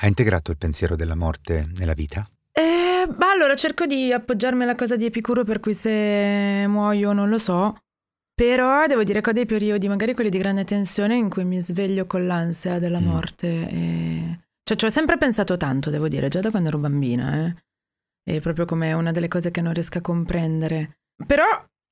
Ha 0.00 0.06
integrato 0.06 0.50
il 0.50 0.56
pensiero 0.56 0.96
della 0.96 1.14
morte 1.14 1.68
nella 1.76 1.92
vita? 1.92 2.28
Eh, 2.50 3.06
bah, 3.06 3.30
allora 3.30 3.54
cerco 3.54 3.84
di 3.84 4.12
appoggiarmi 4.12 4.62
alla 4.62 4.74
cosa 4.74 4.96
di 4.96 5.04
Epicuro 5.04 5.44
per 5.44 5.60
cui 5.60 5.74
se 5.74 6.66
muoio 6.66 7.12
non 7.12 7.28
lo 7.28 7.38
so. 7.38 7.76
Però 8.34 8.86
devo 8.86 9.04
dire 9.04 9.20
che 9.20 9.30
ho 9.30 9.32
dei 9.32 9.46
periodi, 9.46 9.86
magari 9.86 10.14
quelli 10.14 10.30
di 10.30 10.38
grande 10.38 10.64
tensione, 10.64 11.14
in 11.14 11.28
cui 11.28 11.44
mi 11.44 11.60
sveglio 11.60 12.06
con 12.06 12.26
l'ansia 12.26 12.80
della 12.80 13.00
mm. 13.00 13.04
morte. 13.04 13.46
E... 13.68 14.40
Cioè, 14.64 14.76
ci 14.76 14.84
ho 14.86 14.90
sempre 14.90 15.18
pensato 15.18 15.56
tanto, 15.56 15.90
devo 15.90 16.08
dire, 16.08 16.28
già 16.28 16.40
da 16.40 16.50
quando 16.50 16.68
ero 16.68 16.78
bambina. 16.78 17.46
Eh. 17.46 17.54
È 18.24 18.40
proprio 18.40 18.64
come 18.64 18.92
una 18.92 19.12
delle 19.12 19.28
cose 19.28 19.52
che 19.52 19.60
non 19.60 19.72
riesco 19.72 19.98
a 19.98 20.00
comprendere. 20.00 20.98
Però 21.26 21.44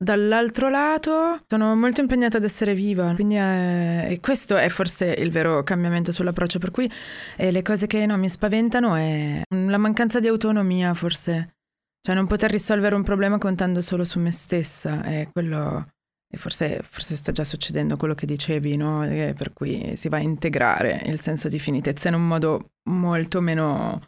Dall'altro 0.02 0.68
lato 0.68 1.44
sono 1.46 1.76
molto 1.76 2.00
impegnata 2.00 2.38
ad 2.38 2.42
essere 2.42 2.74
viva, 2.74 3.14
quindi 3.14 3.36
è, 3.36 4.18
questo 4.20 4.56
è 4.56 4.68
forse 4.68 5.06
il 5.06 5.30
vero 5.30 5.62
cambiamento 5.62 6.10
sull'approccio, 6.10 6.58
per 6.58 6.72
cui 6.72 6.90
eh, 7.36 7.52
le 7.52 7.62
cose 7.62 7.86
che 7.86 8.04
no, 8.04 8.16
mi 8.16 8.28
spaventano 8.28 8.96
è 8.96 9.42
la 9.48 9.78
mancanza 9.78 10.18
di 10.18 10.26
autonomia 10.26 10.92
forse, 10.94 11.54
cioè 12.00 12.16
non 12.16 12.26
poter 12.26 12.50
risolvere 12.50 12.96
un 12.96 13.04
problema 13.04 13.38
contando 13.38 13.80
solo 13.80 14.02
su 14.02 14.18
me 14.18 14.32
stessa, 14.32 15.04
è 15.04 15.28
quello, 15.30 15.86
e 16.28 16.36
forse, 16.36 16.80
forse 16.82 17.14
sta 17.14 17.30
già 17.30 17.44
succedendo 17.44 17.96
quello 17.96 18.14
che 18.14 18.26
dicevi, 18.26 18.76
no? 18.76 19.04
E 19.04 19.34
per 19.38 19.52
cui 19.52 19.94
si 19.94 20.08
va 20.08 20.16
a 20.16 20.20
integrare 20.20 21.00
il 21.04 21.20
senso 21.20 21.46
di 21.46 21.60
finitezza 21.60 22.08
in 22.08 22.14
un 22.14 22.26
modo 22.26 22.72
molto 22.90 23.40
meno 23.40 24.00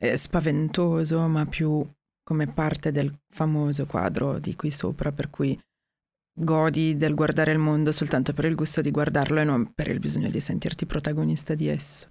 eh, 0.00 0.16
spaventoso, 0.16 1.26
ma 1.26 1.46
più 1.46 1.84
come 2.24 2.46
parte 2.46 2.90
del 2.92 3.12
famoso 3.30 3.86
quadro 3.86 4.38
di 4.38 4.54
qui 4.54 4.70
sopra, 4.70 5.12
per 5.12 5.28
cui 5.30 5.58
godi 6.34 6.96
del 6.96 7.14
guardare 7.14 7.52
il 7.52 7.58
mondo 7.58 7.92
soltanto 7.92 8.32
per 8.32 8.44
il 8.46 8.54
gusto 8.54 8.80
di 8.80 8.90
guardarlo 8.90 9.40
e 9.40 9.44
non 9.44 9.72
per 9.74 9.88
il 9.88 9.98
bisogno 9.98 10.30
di 10.30 10.40
sentirti 10.40 10.86
protagonista 10.86 11.54
di 11.54 11.68
esso. 11.68 12.08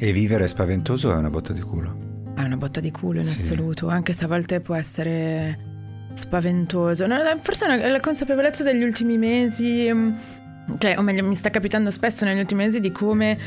E 0.00 0.12
vivere 0.12 0.44
è 0.44 0.48
spaventoso 0.48 1.08
o 1.08 1.12
è 1.14 1.16
una 1.16 1.30
botta 1.30 1.52
di 1.52 1.60
culo? 1.60 2.32
È 2.34 2.42
una 2.42 2.56
botta 2.56 2.80
di 2.80 2.90
culo 2.90 3.20
in 3.20 3.26
Sì. 3.26 3.32
assoluto, 3.52 3.88
anche 3.88 4.12
se 4.12 4.24
a 4.24 4.28
volte 4.28 4.60
può 4.60 4.74
essere 4.74 5.72
spaventoso. 6.14 7.06
Forse 7.40 7.66
è 7.66 7.88
la 7.88 8.00
consapevolezza 8.00 8.62
degli 8.64 8.82
ultimi 8.82 9.16
mesi, 9.18 9.88
mm, 9.92 10.12
cioè, 10.78 10.98
o 10.98 11.02
meglio, 11.02 11.24
mi 11.24 11.34
sta 11.34 11.50
capitando 11.50 11.90
spesso 11.90 12.24
negli 12.24 12.38
ultimi 12.38 12.64
mesi 12.64 12.80
di 12.80 12.90
come 12.90 13.38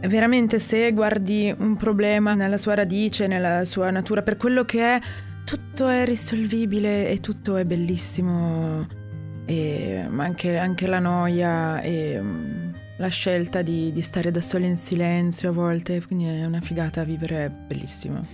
veramente 0.00 0.58
se 0.58 0.92
guardi 0.92 1.54
un 1.56 1.76
problema 1.76 2.34
nella 2.34 2.56
sua 2.56 2.74
radice, 2.74 3.26
nella 3.26 3.64
sua 3.64 3.90
natura, 3.90 4.22
per 4.22 4.36
quello 4.36 4.64
che 4.64 4.96
è, 4.96 5.00
tutto 5.44 5.88
è 5.88 6.04
risolvibile 6.04 7.08
e 7.08 7.20
tutto 7.20 7.56
è 7.56 7.64
bellissimo. 7.64 9.00
E, 9.44 10.06
anche, 10.16 10.56
anche 10.56 10.86
la 10.86 11.00
noia 11.00 11.80
e 11.80 12.18
mm, 12.20 12.70
la 12.98 13.08
scelta 13.08 13.60
di, 13.60 13.90
di 13.90 14.02
stare 14.02 14.30
da 14.30 14.40
soli 14.40 14.66
in 14.66 14.76
silenzio 14.76 15.50
a 15.50 15.52
volte, 15.52 16.00
quindi 16.06 16.26
è 16.26 16.46
una 16.46 16.60
figata 16.60 17.02
vivere, 17.04 17.44
è 17.44 17.50
bellissimo. 17.50 18.24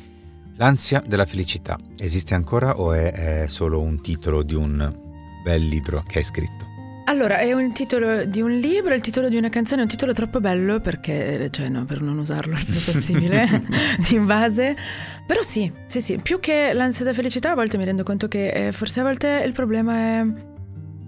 L'ansia 0.56 1.02
della 1.06 1.24
felicità 1.24 1.78
esiste 1.96 2.34
ancora 2.34 2.78
o 2.78 2.92
è, 2.92 3.44
è 3.44 3.48
solo 3.48 3.80
un 3.80 4.00
titolo 4.00 4.42
di 4.42 4.54
un 4.54 4.92
bel 5.42 5.62
libro 5.62 6.02
che 6.06 6.18
hai 6.18 6.24
scritto? 6.24 6.67
Allora, 7.08 7.38
è 7.38 7.54
un 7.54 7.72
titolo 7.72 8.26
di 8.26 8.42
un 8.42 8.50
libro, 8.50 8.92
il 8.92 9.00
titolo 9.00 9.30
di 9.30 9.38
una 9.38 9.48
canzone, 9.48 9.80
è 9.80 9.84
un 9.84 9.88
titolo 9.88 10.12
troppo 10.12 10.40
bello 10.40 10.78
perché, 10.78 11.48
cioè 11.50 11.70
no, 11.70 11.86
per 11.86 12.02
non 12.02 12.18
usarlo 12.18 12.54
il 12.54 12.66
più 12.66 12.78
possibile 12.84 13.64
di 14.06 14.18
base. 14.18 14.76
Però 15.26 15.40
sì, 15.40 15.72
sì, 15.86 16.02
sì, 16.02 16.18
più 16.18 16.38
che 16.38 16.74
l'ansia 16.74 17.06
da 17.06 17.14
felicità 17.14 17.52
a 17.52 17.54
volte 17.54 17.78
mi 17.78 17.86
rendo 17.86 18.02
conto 18.02 18.28
che 18.28 18.48
eh, 18.50 18.72
forse 18.72 19.00
a 19.00 19.04
volte 19.04 19.42
il 19.42 19.52
problema 19.52 19.96
è 19.96 20.22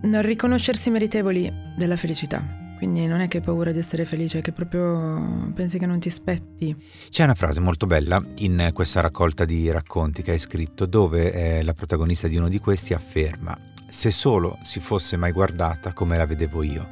non 0.02 0.22
riconoscersi 0.22 0.88
meritevoli 0.88 1.52
della 1.76 1.96
felicità. 1.96 2.42
Quindi 2.78 3.06
non 3.06 3.20
è 3.20 3.28
che 3.28 3.36
hai 3.36 3.42
paura 3.42 3.70
di 3.70 3.78
essere 3.78 4.06
felice, 4.06 4.38
è 4.38 4.40
che 4.40 4.52
proprio 4.52 5.52
pensi 5.54 5.78
che 5.78 5.84
non 5.84 5.98
ti 5.98 6.08
spetti. 6.08 6.74
C'è 7.10 7.24
una 7.24 7.34
frase 7.34 7.60
molto 7.60 7.86
bella 7.86 8.24
in 8.36 8.70
questa 8.72 9.02
raccolta 9.02 9.44
di 9.44 9.70
racconti 9.70 10.22
che 10.22 10.30
hai 10.30 10.38
scritto 10.38 10.86
dove 10.86 11.30
eh, 11.30 11.62
la 11.62 11.74
protagonista 11.74 12.26
di 12.26 12.38
uno 12.38 12.48
di 12.48 12.58
questi 12.58 12.94
afferma 12.94 13.68
se 13.90 14.10
solo 14.10 14.58
si 14.62 14.80
fosse 14.80 15.16
mai 15.16 15.32
guardata 15.32 15.92
come 15.92 16.16
la 16.16 16.26
vedevo 16.26 16.62
io, 16.62 16.88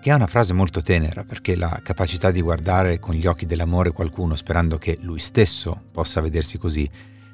che 0.00 0.10
è 0.10 0.14
una 0.14 0.26
frase 0.26 0.52
molto 0.52 0.80
tenera 0.80 1.24
perché 1.24 1.56
la 1.56 1.80
capacità 1.82 2.30
di 2.30 2.40
guardare 2.40 2.98
con 2.98 3.14
gli 3.14 3.26
occhi 3.26 3.46
dell'amore 3.46 3.92
qualcuno 3.92 4.36
sperando 4.36 4.78
che 4.78 4.98
lui 5.00 5.18
stesso 5.18 5.88
possa 5.90 6.20
vedersi 6.20 6.56
così 6.58 6.88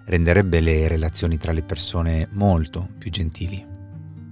renderebbe 0.06 0.60
le 0.60 0.88
relazioni 0.88 1.38
tra 1.38 1.52
le 1.52 1.62
persone 1.62 2.28
molto 2.32 2.88
più 2.98 3.10
gentili. 3.10 3.72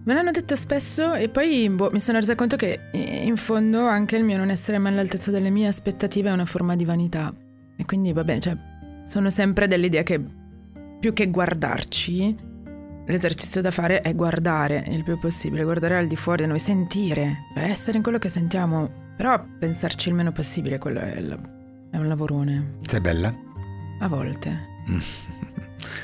Me 0.04 0.14
l'hanno 0.14 0.32
detto 0.32 0.56
spesso 0.56 1.14
e 1.14 1.28
poi 1.28 1.68
boh, 1.70 1.90
mi 1.92 2.00
sono 2.00 2.18
resa 2.18 2.34
conto 2.34 2.56
che 2.56 2.88
eh, 2.90 3.24
in 3.24 3.36
fondo 3.36 3.86
anche 3.86 4.16
il 4.16 4.24
mio 4.24 4.36
non 4.36 4.50
essere 4.50 4.78
mai 4.78 4.92
all'altezza 4.92 5.30
delle 5.30 5.50
mie 5.50 5.68
aspettative 5.68 6.28
è 6.28 6.32
una 6.32 6.44
forma 6.44 6.74
di 6.74 6.84
vanità. 6.84 7.32
E 7.76 7.84
quindi 7.84 8.12
va 8.12 8.24
bene, 8.24 8.40
cioè 8.40 8.56
sono 9.04 9.30
sempre 9.30 9.68
dell'idea 9.68 10.02
che 10.02 10.20
più 10.98 11.12
che 11.12 11.30
guardarci, 11.30 12.36
l'esercizio 13.06 13.60
da 13.60 13.70
fare 13.70 14.00
è 14.00 14.14
guardare 14.14 14.84
il 14.88 15.02
più 15.04 15.18
possibile, 15.18 15.64
guardare 15.64 15.96
al 15.98 16.06
di 16.06 16.16
fuori 16.16 16.42
di 16.44 16.48
noi, 16.48 16.58
sentire, 16.58 17.44
essere 17.54 17.96
in 17.96 18.02
quello 18.02 18.18
che 18.18 18.28
sentiamo, 18.28 18.90
però 19.16 19.42
pensarci 19.58 20.08
il 20.08 20.14
meno 20.14 20.32
possibile, 20.32 20.78
quello 20.78 21.00
è, 21.00 21.16
il- 21.16 21.40
è 21.90 21.96
un 21.98 22.08
lavorone, 22.08 22.74
Sei 22.86 23.00
bella? 23.00 23.34
a 24.00 24.08
volte. 24.08 24.70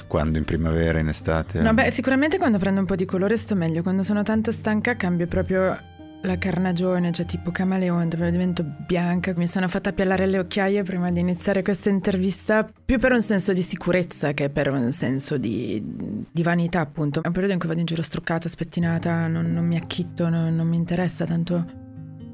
Quando 0.08 0.38
in 0.38 0.44
primavera, 0.44 0.98
in 0.98 1.08
estate? 1.08 1.61
No, 1.61 1.72
beh, 1.74 1.90
sicuramente 1.92 2.38
quando 2.38 2.58
prendo 2.58 2.80
un 2.80 2.87
po' 2.87 2.96
di 2.96 3.04
colore 3.04 3.37
sto 3.37 3.54
meglio. 3.54 3.82
Quando 3.82 4.02
sono 4.02 4.22
tanto 4.22 4.50
stanca 4.50 4.96
cambio 4.96 5.26
proprio 5.26 5.76
la 6.22 6.37
carnagione, 6.37 7.12
cioè 7.12 7.24
tipo 7.24 7.50
camaleonte, 7.50 8.16
proprio 8.16 8.31
divento 8.31 8.64
bianca. 8.87 9.33
Mi 9.37 9.46
sono 9.46 9.68
fatta 9.68 9.92
piallare 9.92 10.26
le 10.26 10.38
occhiaie 10.38 10.83
prima 10.83 11.11
di 11.11 11.20
iniziare 11.20 11.62
questa 11.62 11.90
intervista, 11.90 12.68
più 12.85 12.98
per 12.98 13.12
un 13.12 13.22
senso 13.22 13.52
di 13.52 13.62
sicurezza 13.62 14.33
che 14.33 14.50
per 14.50 14.70
un 14.70 14.90
senso 14.90 15.38
di, 15.38 15.83
di 16.31 16.42
vanità, 16.42 16.81
appunto. 16.81 17.22
È 17.22 17.26
un 17.26 17.33
periodo 17.33 17.54
in 17.54 17.59
cui 17.61 17.68
vado 17.68 17.81
in 17.81 17.87
giro 17.87 18.02
struccata, 18.02 18.48
spettinata, 18.48 19.26
non, 19.28 19.52
non 19.52 19.64
mi 19.64 19.76
acchitto, 19.76 20.28
non, 20.28 20.54
non 20.54 20.66
mi 20.66 20.76
interessa 20.76 21.24
tanto. 21.24 21.87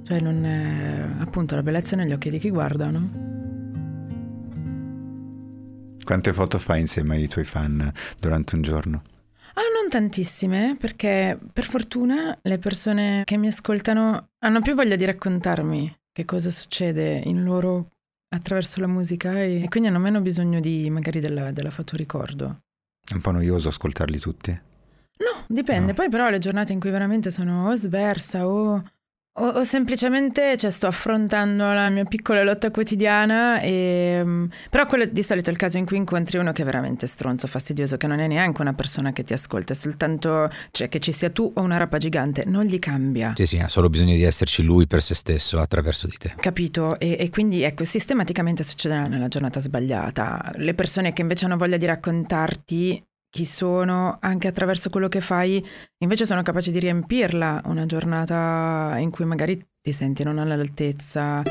Cioè, 0.04 0.20
non 0.20 0.44
è, 0.44 1.22
appunto, 1.22 1.54
la 1.54 1.62
bellezza 1.62 1.96
negli 1.96 2.12
occhi 2.12 2.30
di 2.30 2.38
chi 2.38 2.50
guarda, 2.50 2.90
no? 2.90 3.32
Quante 6.04 6.32
foto 6.34 6.58
fai 6.58 6.80
insieme 6.80 7.16
ai 7.16 7.28
tuoi 7.28 7.44
fan 7.46 7.90
durante 8.20 8.56
un 8.56 8.62
giorno? 8.62 9.02
Ah, 9.54 9.62
non 9.80 9.88
tantissime, 9.88 10.76
perché 10.78 11.38
per 11.52 11.64
fortuna 11.64 12.36
le 12.42 12.58
persone 12.58 13.22
che 13.24 13.36
mi 13.36 13.46
ascoltano 13.46 14.30
hanno 14.40 14.60
più 14.60 14.74
voglia 14.74 14.96
di 14.96 15.04
raccontarmi 15.04 15.96
che 16.12 16.24
cosa 16.24 16.50
succede 16.50 17.22
in 17.24 17.42
loro 17.42 17.90
attraverso 18.34 18.80
la 18.80 18.86
musica 18.86 19.40
e, 19.40 19.62
e 19.62 19.68
quindi 19.68 19.88
hanno 19.88 19.98
meno 19.98 20.20
bisogno 20.20 20.60
di 20.60 20.90
magari 20.90 21.20
della, 21.20 21.52
della 21.52 21.70
fotoricordo. 21.70 22.60
È 23.06 23.14
un 23.14 23.20
po' 23.20 23.30
noioso 23.30 23.68
ascoltarli 23.68 24.18
tutti? 24.18 24.50
No, 24.50 25.44
dipende. 25.46 25.88
No. 25.88 25.94
Poi 25.94 26.08
però 26.08 26.28
le 26.28 26.38
giornate 26.38 26.72
in 26.72 26.80
cui 26.80 26.90
veramente 26.90 27.30
sono 27.30 27.68
o 27.68 27.74
sversa 27.76 28.48
o, 28.48 28.82
o, 29.36 29.46
o 29.46 29.64
semplicemente 29.64 30.56
cioè, 30.56 30.70
sto 30.70 30.86
affrontando 30.86 31.72
la 31.72 31.88
mia 31.88 32.04
piccola 32.04 32.42
lotta 32.42 32.70
quotidiana. 32.70 33.60
E, 33.60 34.20
mm, 34.22 34.44
però 34.70 34.86
quello 34.86 35.06
di 35.06 35.22
solito 35.22 35.48
è 35.50 35.52
il 35.52 35.58
caso 35.58 35.78
in 35.78 35.86
cui 35.86 35.96
incontri 35.96 36.38
uno 36.38 36.52
che 36.52 36.62
è 36.62 36.64
veramente 36.64 37.06
stronzo, 37.06 37.46
fastidioso, 37.46 37.96
che 37.96 38.06
non 38.06 38.20
è 38.20 38.26
neanche 38.26 38.60
una 38.60 38.74
persona 38.74 39.12
che 39.12 39.24
ti 39.24 39.32
ascolta, 39.32 39.72
è 39.72 39.76
soltanto 39.76 40.50
cioè, 40.70 40.88
che 40.88 41.00
ci 41.00 41.12
sia 41.12 41.30
tu 41.30 41.50
o 41.54 41.60
una 41.60 41.76
rapa 41.76 41.98
gigante, 41.98 42.44
non 42.46 42.64
gli 42.64 42.78
cambia. 42.78 43.32
Sì, 43.34 43.46
sì, 43.46 43.58
ha 43.58 43.68
solo 43.68 43.88
bisogno 43.88 44.14
di 44.14 44.22
esserci 44.22 44.62
lui 44.62 44.86
per 44.86 45.02
se 45.02 45.14
stesso 45.14 45.58
attraverso 45.58 46.06
di 46.06 46.16
te. 46.18 46.34
Capito? 46.36 46.98
E, 46.98 47.16
e 47.18 47.30
quindi 47.30 47.62
ecco, 47.62 47.84
sistematicamente 47.84 48.62
succederà 48.62 49.06
nella 49.06 49.28
giornata 49.28 49.58
sbagliata. 49.58 50.52
Le 50.56 50.74
persone 50.74 51.12
che 51.12 51.22
invece 51.22 51.46
hanno 51.46 51.56
voglia 51.56 51.76
di 51.76 51.86
raccontarti 51.86 53.02
chi 53.34 53.46
sono, 53.46 54.16
anche 54.20 54.46
attraverso 54.46 54.90
quello 54.90 55.08
che 55.08 55.20
fai, 55.20 55.60
invece 55.98 56.24
sono 56.24 56.42
capaci 56.42 56.70
di 56.70 56.78
riempirla 56.78 57.62
una 57.64 57.84
giornata 57.84 58.94
in 58.98 59.10
cui 59.10 59.24
magari 59.24 59.60
ti 59.82 59.90
senti 59.90 60.22
non 60.22 60.38
all'altezza. 60.38 61.42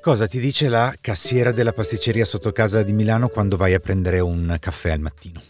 Cosa 0.00 0.26
ti 0.26 0.40
dice 0.40 0.70
la 0.70 0.94
cassiera 0.98 1.52
della 1.52 1.74
pasticceria 1.74 2.24
sotto 2.24 2.50
casa 2.52 2.82
di 2.82 2.94
Milano 2.94 3.28
quando 3.28 3.58
vai 3.58 3.74
a 3.74 3.78
prendere 3.78 4.20
un 4.20 4.56
caffè 4.58 4.92
al 4.92 5.00
mattino? 5.00 5.42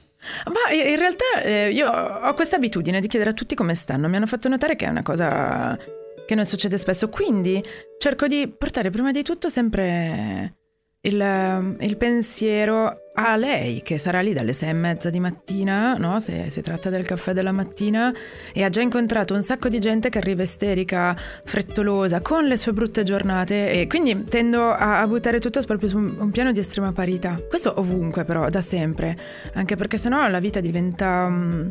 Ma 0.47 0.75
in 0.75 0.99
realtà 0.99 1.43
eh, 1.45 1.71
io 1.71 1.89
ho 1.89 2.35
questa 2.35 2.57
abitudine 2.57 2.99
di 2.99 3.07
chiedere 3.07 3.31
a 3.31 3.35
tutti 3.35 3.55
come 3.55 3.77
stanno. 3.77 4.09
Mi 4.09 4.17
hanno 4.17 4.27
fatto 4.27 4.49
notare 4.49 4.75
che 4.75 4.85
è 4.85 4.89
una 4.89 5.05
cosa 5.05 5.79
che 6.27 6.35
non 6.35 6.45
succede 6.45 6.77
spesso. 6.77 7.09
Quindi 7.09 7.63
cerco 7.99 8.27
di 8.27 8.49
portare 8.49 8.91
prima 8.91 9.13
di 9.13 9.23
tutto 9.23 9.49
sempre 9.49 10.57
il, 11.03 11.77
il 11.81 11.97
pensiero 11.97 13.01
a 13.19 13.37
lei, 13.37 13.81
che 13.83 13.97
sarà 13.97 14.21
lì 14.21 14.33
dalle 14.33 14.53
sei 14.53 14.71
e 14.71 14.73
mezza 14.75 15.09
di 15.09 15.21
mattina, 15.21 15.95
no? 15.95 16.19
se 16.19 16.51
si 16.51 16.61
tratta 16.61 16.91
del 16.91 17.07
caffè 17.07 17.33
della 17.33 17.53
mattina, 17.53 18.13
e 18.53 18.63
ha 18.63 18.69
già 18.69 18.83
incontrato 18.83 19.33
un 19.33 19.43
sacco 19.43 19.69
di 19.69 19.79
gente 19.79 20.11
che 20.11 20.19
arriva 20.19 20.43
isterica, 20.43 21.17
frettolosa, 21.17 22.21
con 22.21 22.45
le 22.45 22.57
sue 22.57 22.73
brutte 22.73 23.05
giornate. 23.05 23.71
E 23.71 23.87
quindi 23.87 24.25
tendo 24.25 24.71
a, 24.71 25.01
a 25.01 25.07
buttare 25.07 25.39
tutto 25.39 25.61
proprio 25.63 25.89
su 25.89 25.97
un, 25.97 26.17
un 26.19 26.31
piano 26.31 26.53
di 26.53 26.61
estrema 26.61 26.93
parità. 26.93 27.41
Questo 27.49 27.73
ovunque, 27.79 28.25
però, 28.25 28.51
da 28.51 28.61
sempre. 28.61 29.17
Anche 29.55 29.77
perché 29.77 29.97
sennò 29.97 30.29
la 30.29 30.41
vita 30.41 30.61
diventa. 30.61 31.29
mm, 31.29 31.69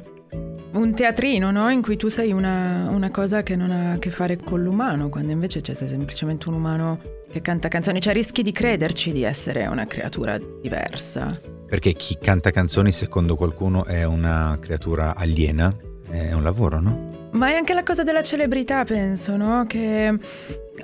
un 0.72 0.94
teatrino, 0.94 1.52
no? 1.52 1.70
In 1.70 1.82
cui 1.82 1.96
tu 1.96 2.08
sei 2.08 2.32
una, 2.32 2.90
una 2.90 3.10
cosa 3.10 3.44
che 3.44 3.56
non 3.56 3.72
ha 3.72 3.92
a 3.94 3.98
che 3.98 4.10
fare 4.10 4.38
con 4.38 4.62
l'umano, 4.62 5.10
quando 5.10 5.32
invece 5.32 5.62
cioè, 5.62 5.76
sei 5.76 5.88
semplicemente 5.88 6.50
un 6.50 6.56
umano 6.56 7.15
che 7.32 7.42
canta 7.42 7.68
canzoni, 7.68 8.00
cioè 8.00 8.14
rischi 8.14 8.44
di 8.44 8.52
crederci 8.52 9.12
di 9.12 9.24
essere 9.24 9.66
una 9.68 9.86
creatura 9.86 10.38
diversa. 10.38 11.38
Perché 11.68 11.94
chi 11.94 12.18
canta 12.22 12.52
canzoni, 12.52 12.92
secondo 12.92 13.36
qualcuno, 13.36 13.86
è 13.86 14.04
una 14.04 14.58
creatura 14.62 15.16
aliena, 15.16 15.76
è 16.10 16.32
un 16.34 16.44
lavoro, 16.44 16.80
no? 16.80 17.30
Ma 17.32 17.50
è 17.50 17.56
anche 17.56 17.74
la 17.74 17.84
cosa 17.84 18.04
della 18.04 18.24
celebrità, 18.24 18.86
penso, 18.86 19.36
no? 19.36 19.66
Che 19.68 20.18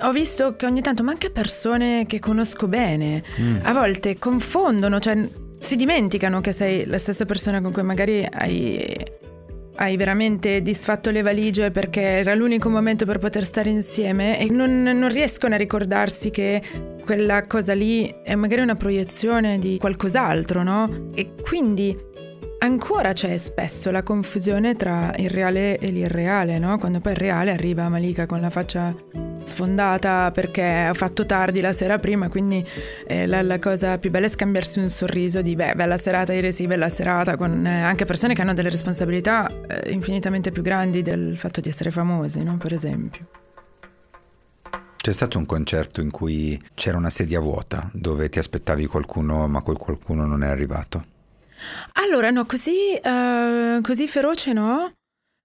ho 0.00 0.12
visto 0.12 0.54
che 0.56 0.66
ogni 0.66 0.82
tanto, 0.82 1.02
ma 1.02 1.12
anche 1.12 1.30
persone 1.30 2.04
che 2.06 2.18
conosco 2.18 2.68
bene, 2.68 3.22
a 3.62 3.72
volte 3.72 4.18
confondono, 4.18 5.00
cioè 5.00 5.28
si 5.58 5.76
dimenticano 5.76 6.40
che 6.40 6.52
sei 6.52 6.84
la 6.86 6.98
stessa 6.98 7.24
persona 7.24 7.62
con 7.62 7.72
cui 7.72 7.82
magari 7.82 8.26
hai, 8.30 8.84
hai 9.76 9.96
veramente 9.96 10.60
disfatto 10.62 11.10
le 11.10 11.22
valigie 11.22 11.70
perché 11.70 12.00
era 12.00 12.34
l'unico 12.34 12.68
momento 12.68 13.04
per 13.04 13.18
poter 13.18 13.44
stare 13.44 13.70
insieme 13.70 14.38
e 14.38 14.50
non, 14.50 14.82
non 14.82 15.08
riescono 15.08 15.54
a 15.54 15.58
ricordarsi 15.58 16.30
che 16.30 16.62
quella 17.04 17.42
cosa 17.46 17.72
lì 17.74 18.14
è 18.22 18.34
magari 18.34 18.62
una 18.62 18.76
proiezione 18.76 19.58
di 19.58 19.78
qualcos'altro, 19.78 20.62
no? 20.62 21.10
E 21.14 21.34
quindi 21.42 22.10
ancora 22.62 23.12
c'è 23.12 23.36
spesso 23.36 23.90
la 23.90 24.02
confusione 24.02 24.76
tra 24.76 25.12
il 25.16 25.28
reale 25.28 25.78
e 25.78 25.90
l'irreale, 25.90 26.58
no? 26.58 26.78
Quando 26.78 27.00
poi 27.00 27.12
il 27.12 27.18
reale 27.18 27.50
arriva 27.50 27.88
Malika 27.88 28.26
con 28.26 28.40
la 28.40 28.50
faccia 28.50 28.94
sfondata 29.42 30.30
perché 30.30 30.86
ho 30.88 30.94
fatto 30.94 31.26
tardi 31.26 31.60
la 31.60 31.72
sera 31.72 31.98
prima, 31.98 32.28
quindi 32.28 32.64
eh, 33.06 33.26
la, 33.26 33.42
la, 33.42 33.58
cosa 33.58 33.98
più 33.98 34.10
bella 34.10 34.26
è 34.26 34.28
scambiarsi 34.28 34.78
un 34.78 34.88
sorriso 34.88 35.42
di 35.42 35.56
beh, 35.56 35.74
bella 35.74 35.96
serata, 35.96 36.32
ieri 36.32 36.52
sì, 36.52 36.66
bella 36.66 36.88
serata, 36.88 37.36
con 37.36 37.66
eh, 37.66 37.82
anche 37.82 38.04
persone 38.04 38.34
che 38.34 38.42
hanno 38.42 38.54
delle 38.54 38.70
responsabilità 38.70 39.48
eh, 39.66 39.90
infinitamente 39.90 40.52
più 40.52 40.62
grandi 40.62 41.02
del 41.02 41.36
fatto 41.36 41.60
di 41.60 41.68
essere 41.68 41.90
famosi, 41.90 42.42
no? 42.44 42.56
per 42.56 42.72
esempio. 42.72 43.26
C'è 44.96 45.12
stato 45.12 45.36
un 45.36 45.46
concerto 45.46 46.00
in 46.00 46.12
cui 46.12 46.60
c'era 46.74 46.96
una 46.96 47.10
sedia 47.10 47.40
vuota 47.40 47.90
dove 47.92 48.28
ti 48.28 48.38
aspettavi 48.38 48.86
qualcuno 48.86 49.48
ma 49.48 49.60
quel 49.60 49.76
qualcuno 49.76 50.26
non 50.26 50.44
è 50.44 50.46
arrivato? 50.46 51.11
Allora 51.94 52.30
no, 52.30 52.44
così, 52.46 52.98
uh, 53.02 53.80
così 53.80 54.06
feroce 54.06 54.52
no, 54.52 54.92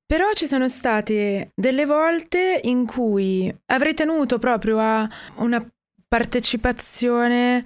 però 0.05 0.31
ci 0.33 0.47
sono 0.47 0.67
state 0.69 1.51
delle 1.53 1.85
volte 1.85 2.61
in 2.63 2.85
cui 2.85 3.53
avrei 3.73 3.93
tenuto 3.93 4.39
proprio 4.39 4.79
a 4.79 5.09
una 5.35 5.65
partecipazione 6.07 7.65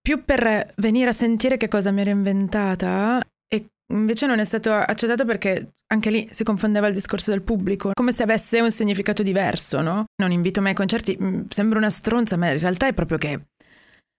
più 0.00 0.24
per 0.24 0.72
venire 0.76 1.10
a 1.10 1.12
sentire 1.12 1.56
che 1.56 1.68
cosa 1.68 1.90
mi 1.90 2.00
ero 2.00 2.10
inventata 2.10 3.22
e 3.46 3.66
invece 3.92 4.26
non 4.26 4.38
è 4.38 4.44
stato 4.44 4.72
accettato 4.72 5.24
perché 5.24 5.74
anche 5.92 6.10
lì 6.10 6.28
si 6.30 6.42
confondeva 6.44 6.88
il 6.88 6.94
discorso 6.94 7.30
del 7.30 7.42
pubblico, 7.42 7.90
come 7.92 8.12
se 8.12 8.22
avesse 8.22 8.60
un 8.60 8.70
significato 8.70 9.22
diverso, 9.22 9.80
no? 9.80 10.06
Non 10.16 10.32
invito 10.32 10.60
mai 10.60 10.70
ai 10.70 10.76
concerti, 10.76 11.16
mm, 11.20 11.42
sembra 11.48 11.78
una 11.78 11.90
stronza, 11.90 12.36
ma 12.36 12.50
in 12.50 12.58
realtà 12.58 12.86
è 12.86 12.94
proprio 12.94 13.18
che 13.18 13.40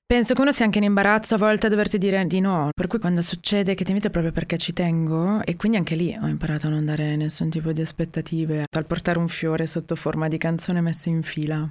Penso 0.07 0.35
che 0.35 0.41
uno 0.41 0.51
sia 0.51 0.65
anche 0.65 0.77
in 0.77 0.83
imbarazzo 0.83 1.33
a 1.33 1.39
volte 1.39 1.65
a 1.65 1.69
doverti 1.69 1.97
dire 1.97 2.23
di 2.27 2.39
no, 2.39 2.69
per 2.75 2.85
cui 2.85 2.99
quando 2.99 3.23
succede 3.23 3.73
che 3.73 3.83
ti 3.83 3.89
invito 3.89 4.11
proprio 4.11 4.31
perché 4.31 4.55
ci 4.55 4.71
tengo 4.71 5.43
e 5.43 5.55
quindi 5.55 5.79
anche 5.79 5.95
lì 5.95 6.15
ho 6.15 6.27
imparato 6.27 6.67
a 6.67 6.69
non 6.69 6.85
dare 6.85 7.15
nessun 7.15 7.49
tipo 7.49 7.71
di 7.71 7.81
aspettative, 7.81 8.65
al 8.69 8.85
portare 8.85 9.17
un 9.17 9.27
fiore 9.27 9.65
sotto 9.65 9.95
forma 9.95 10.27
di 10.27 10.37
canzone 10.37 10.79
messa 10.79 11.09
in 11.09 11.23
fila. 11.23 11.67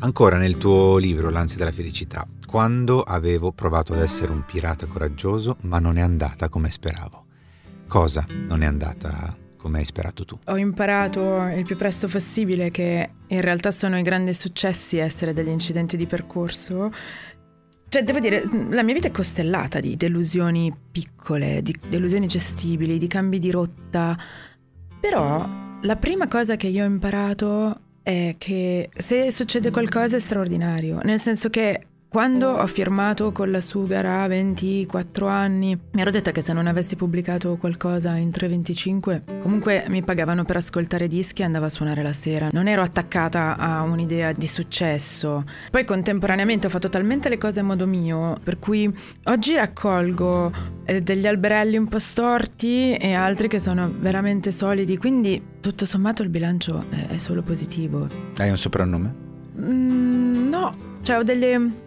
Ancora 0.00 0.36
nel 0.36 0.58
tuo 0.58 0.98
libro 0.98 1.30
L'ansia 1.30 1.56
della 1.56 1.72
felicità, 1.72 2.28
quando 2.44 3.00
avevo 3.00 3.50
provato 3.50 3.94
ad 3.94 4.02
essere 4.02 4.30
un 4.30 4.44
pirata 4.44 4.84
coraggioso 4.84 5.56
ma 5.62 5.78
non 5.78 5.96
è 5.96 6.02
andata 6.02 6.50
come 6.50 6.70
speravo. 6.70 7.24
Cosa 7.86 8.26
non 8.46 8.60
è 8.60 8.66
andata 8.66 9.34
come 9.58 9.78
hai 9.78 9.84
sperato 9.84 10.24
tu? 10.24 10.38
Ho 10.46 10.56
imparato 10.56 11.42
il 11.48 11.64
più 11.64 11.76
presto 11.76 12.08
possibile 12.08 12.70
che 12.70 13.10
in 13.26 13.40
realtà 13.40 13.70
sono 13.70 13.98
i 13.98 14.02
grandi 14.02 14.32
successi 14.32 14.96
essere 14.96 15.34
degli 15.34 15.48
incidenti 15.48 15.96
di 15.96 16.06
percorso. 16.06 16.90
Cioè, 17.90 18.02
devo 18.02 18.20
dire, 18.20 18.42
la 18.70 18.82
mia 18.82 18.94
vita 18.94 19.08
è 19.08 19.10
costellata 19.10 19.80
di 19.80 19.96
delusioni 19.96 20.74
piccole, 20.90 21.60
di 21.62 21.74
delusioni 21.88 22.26
gestibili, 22.26 22.98
di 22.98 23.06
cambi 23.06 23.38
di 23.38 23.50
rotta. 23.50 24.16
Però 25.00 25.48
la 25.82 25.96
prima 25.96 26.28
cosa 26.28 26.56
che 26.56 26.68
io 26.68 26.84
ho 26.84 26.86
imparato 26.86 27.80
è 28.02 28.36
che 28.38 28.88
se 28.96 29.30
succede 29.30 29.70
qualcosa 29.70 30.16
è 30.16 30.20
straordinario, 30.20 31.00
nel 31.02 31.20
senso 31.20 31.50
che 31.50 31.87
quando 32.08 32.48
ho 32.48 32.66
firmato 32.66 33.32
con 33.32 33.50
la 33.50 33.60
Sugar 33.60 34.06
a 34.06 34.26
24 34.26 35.26
anni, 35.26 35.78
mi 35.92 36.00
ero 36.00 36.10
detta 36.10 36.32
che 36.32 36.40
se 36.40 36.54
non 36.54 36.66
avessi 36.66 36.96
pubblicato 36.96 37.56
qualcosa 37.56 38.16
in 38.16 38.30
3.25, 38.30 39.40
comunque 39.42 39.84
mi 39.88 40.02
pagavano 40.02 40.44
per 40.44 40.56
ascoltare 40.56 41.06
dischi 41.06 41.42
e 41.42 41.44
andavo 41.44 41.66
a 41.66 41.68
suonare 41.68 42.02
la 42.02 42.14
sera. 42.14 42.48
Non 42.50 42.66
ero 42.66 42.80
attaccata 42.80 43.58
a 43.58 43.82
un'idea 43.82 44.32
di 44.32 44.46
successo. 44.46 45.44
Poi 45.70 45.84
contemporaneamente 45.84 46.66
ho 46.66 46.70
fatto 46.70 46.88
talmente 46.88 47.28
le 47.28 47.36
cose 47.36 47.60
a 47.60 47.62
modo 47.62 47.86
mio, 47.86 48.38
per 48.42 48.58
cui 48.58 48.90
oggi 49.24 49.54
raccolgo 49.54 50.50
eh, 50.86 51.02
degli 51.02 51.26
alberelli 51.26 51.76
un 51.76 51.88
po' 51.88 51.98
storti 51.98 52.94
e 52.94 53.12
altri 53.12 53.48
che 53.48 53.58
sono 53.58 53.92
veramente 53.98 54.50
solidi, 54.50 54.96
quindi 54.96 55.42
tutto 55.60 55.84
sommato 55.84 56.22
il 56.22 56.30
bilancio 56.30 56.86
è, 56.88 57.18
solo 57.18 57.42
positivo. 57.42 58.08
Hai 58.38 58.48
un 58.48 58.56
soprannome? 58.56 59.14
Mm, 59.60 60.48
no, 60.48 60.74
cioè 61.02 61.18
ho 61.18 61.22
delle 61.22 61.86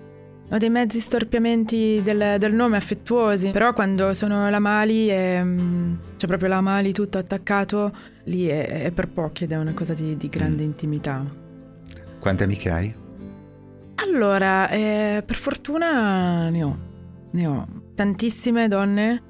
ho 0.51 0.57
dei 0.57 0.69
mezzi 0.69 0.99
storpiamenti 0.99 2.01
del, 2.03 2.35
del, 2.37 2.53
nome 2.53 2.75
affettuosi, 2.75 3.51
però 3.51 3.71
quando 3.71 4.13
sono 4.13 4.49
la 4.49 4.59
Mali 4.59 5.09
e 5.09 5.41
mm, 5.41 5.93
c'è 6.17 6.27
proprio 6.27 6.49
la 6.49 6.59
Mali 6.59 6.91
tutto 6.91 7.17
attaccato, 7.17 7.95
lì 8.25 8.47
è, 8.47 8.83
è 8.83 8.91
per 8.91 9.07
pochi 9.07 9.45
ed 9.45 9.53
è 9.53 9.57
una 9.57 9.73
cosa 9.73 9.93
di, 9.93 10.17
di 10.17 10.27
grande 10.27 10.63
intimità. 10.63 11.23
Quante 12.19 12.43
amiche 12.43 12.69
hai? 12.69 12.93
Allora, 13.95 14.67
eh, 14.69 15.23
per 15.25 15.35
fortuna 15.35 16.49
ne 16.49 16.63
ho, 16.63 16.77
ne 17.31 17.47
ho 17.47 17.67
tantissime 17.95 18.67
donne, 18.67 19.21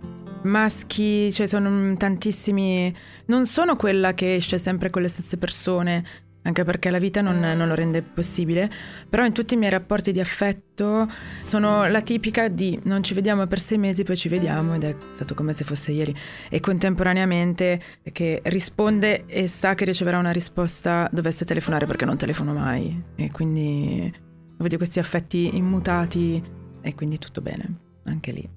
maschi, 0.43 1.31
cioè 1.31 1.45
sono 1.45 1.95
tantissimi, 1.97 2.93
non 3.25 3.45
sono 3.45 3.75
quella 3.75 4.15
che 4.15 4.35
esce 4.35 4.57
sempre 4.57 4.89
con 4.89 5.03
le 5.03 5.07
stesse 5.07 5.37
persone, 5.37 6.03
anche 6.43 6.63
perché 6.63 6.89
la 6.89 6.97
vita 6.97 7.21
non, 7.21 7.39
non, 7.39 7.67
lo 7.67 7.75
rende 7.75 8.01
possibile, 8.01 8.69
però 9.09 9.25
in 9.25 9.33
tutti 9.33 9.53
i 9.53 9.57
miei 9.57 9.71
rapporti 9.71 10.11
di 10.11 10.19
affetto 10.19 11.07
sono 11.43 11.87
la 11.87 12.01
tipica 12.01 12.47
di 12.47 12.79
non 12.83 13.03
ci 13.03 13.13
vediamo 13.13 13.45
per 13.47 13.59
sei 13.59 13.77
mesi, 13.77 14.03
poi 14.03 14.15
ci 14.15 14.29
vediamo 14.29 14.75
ed 14.75 14.83
è 14.83 14.95
stato 15.13 15.33
come 15.35 15.53
se 15.53 15.63
fosse 15.63 15.91
ieri 15.91 16.15
e 16.49 16.59
contemporaneamente 16.59 17.81
che 18.11 18.41
risponde 18.45 19.25
e 19.27 19.47
sa 19.47 19.75
che 19.75 19.85
riceverà 19.85 20.17
una 20.17 20.31
risposta 20.31 21.07
dovesse 21.11 21.45
telefonare 21.45 21.85
perché 21.85 22.05
non 22.05 22.17
telefono 22.17 22.53
mai 22.53 23.01
e 23.15 23.31
quindi 23.31 24.11
vedo 24.57 24.77
questi 24.77 24.99
affetti 24.99 25.55
immutati 25.55 26.41
e 26.81 26.95
quindi 26.95 27.17
tutto 27.17 27.41
bene, 27.41 27.77
anche 28.05 28.31
lì. 28.31 28.49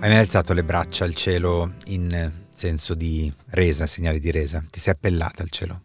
Hai 0.00 0.08
mai 0.08 0.18
alzato 0.18 0.52
le 0.52 0.64
braccia 0.64 1.04
al 1.04 1.14
cielo 1.14 1.74
in 1.86 2.32
senso 2.50 2.94
di 2.94 3.32
resa, 3.50 3.86
segnale 3.86 4.18
di 4.18 4.30
resa? 4.30 4.64
Ti 4.68 4.80
sei 4.80 4.94
appellata 4.94 5.42
al 5.42 5.50
cielo? 5.50 5.82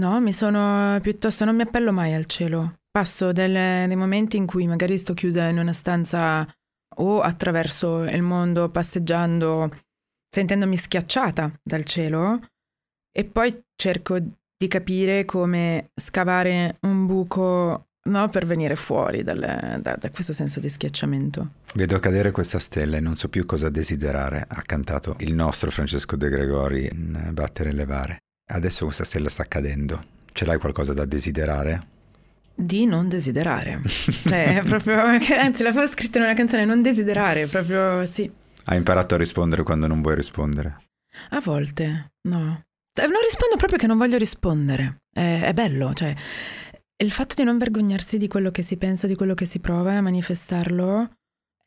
No, 0.00 0.18
mi 0.18 0.32
sono 0.32 0.98
piuttosto, 1.02 1.44
non 1.44 1.54
mi 1.54 1.60
appello 1.60 1.92
mai 1.92 2.14
al 2.14 2.24
cielo. 2.24 2.78
Passo 2.90 3.32
delle, 3.32 3.84
dei 3.86 3.96
momenti 3.96 4.38
in 4.38 4.46
cui 4.46 4.66
magari 4.66 4.96
sto 4.96 5.12
chiusa 5.12 5.46
in 5.48 5.58
una 5.58 5.74
stanza 5.74 6.48
o 6.96 7.20
attraverso 7.20 8.04
il 8.04 8.22
mondo 8.22 8.70
passeggiando, 8.70 9.70
sentendomi 10.34 10.74
schiacciata 10.78 11.52
dal 11.62 11.84
cielo, 11.84 12.40
e 13.14 13.24
poi 13.26 13.62
cerco 13.76 14.16
di 14.18 14.68
capire 14.68 15.26
come 15.26 15.90
scavare 15.94 16.78
un 16.80 17.04
buco 17.04 17.88
no, 18.04 18.28
per 18.30 18.46
venire 18.46 18.76
fuori 18.76 19.22
dal, 19.22 19.38
da, 19.82 19.96
da, 19.96 20.10
questo 20.10 20.32
senso 20.32 20.60
di 20.60 20.70
schiacciamento. 20.70 21.50
Vedo 21.74 21.98
cadere 21.98 22.30
questa 22.30 22.58
stella 22.58 22.96
e 22.96 23.00
non 23.00 23.16
so 23.16 23.28
più 23.28 23.44
cosa 23.44 23.68
desiderare, 23.68 24.46
ha 24.48 24.62
cantato 24.62 25.14
il 25.18 25.34
nostro 25.34 25.70
Francesco 25.70 26.16
De 26.16 26.30
Gregori 26.30 26.88
in 26.90 27.28
Battere 27.34 27.68
e 27.68 27.72
Levare. 27.74 28.22
Adesso 28.52 28.84
questa 28.84 29.04
stella 29.04 29.28
sta 29.28 29.44
cadendo. 29.44 30.02
Ce 30.32 30.44
l'hai 30.44 30.58
qualcosa 30.58 30.92
da 30.92 31.04
desiderare? 31.04 31.86
Di 32.54 32.84
non 32.84 33.08
desiderare. 33.08 33.80
cioè, 33.84 34.62
proprio, 34.64 34.98
anzi, 35.38 35.62
l'avevo 35.62 35.86
scritto 35.86 36.18
in 36.18 36.24
una 36.24 36.34
canzone, 36.34 36.64
non 36.64 36.82
desiderare, 36.82 37.46
proprio 37.46 38.04
sì. 38.06 38.30
Hai 38.64 38.76
imparato 38.76 39.14
a 39.14 39.18
rispondere 39.18 39.62
quando 39.62 39.86
non 39.86 40.02
vuoi 40.02 40.16
rispondere? 40.16 40.84
A 41.30 41.40
volte, 41.40 42.12
no. 42.28 42.62
Eh, 43.00 43.06
non 43.06 43.20
rispondo 43.22 43.56
proprio 43.56 43.78
che 43.78 43.86
non 43.86 43.98
voglio 43.98 44.18
rispondere. 44.18 45.02
È, 45.12 45.42
è 45.44 45.52
bello, 45.52 45.94
cioè, 45.94 46.14
il 46.96 47.10
fatto 47.10 47.34
di 47.36 47.44
non 47.44 47.56
vergognarsi 47.56 48.18
di 48.18 48.28
quello 48.28 48.50
che 48.50 48.62
si 48.62 48.76
pensa, 48.76 49.06
di 49.06 49.14
quello 49.14 49.34
che 49.34 49.46
si 49.46 49.60
prova 49.60 49.92
e 49.92 49.96
a 49.96 50.02
manifestarlo 50.02 51.10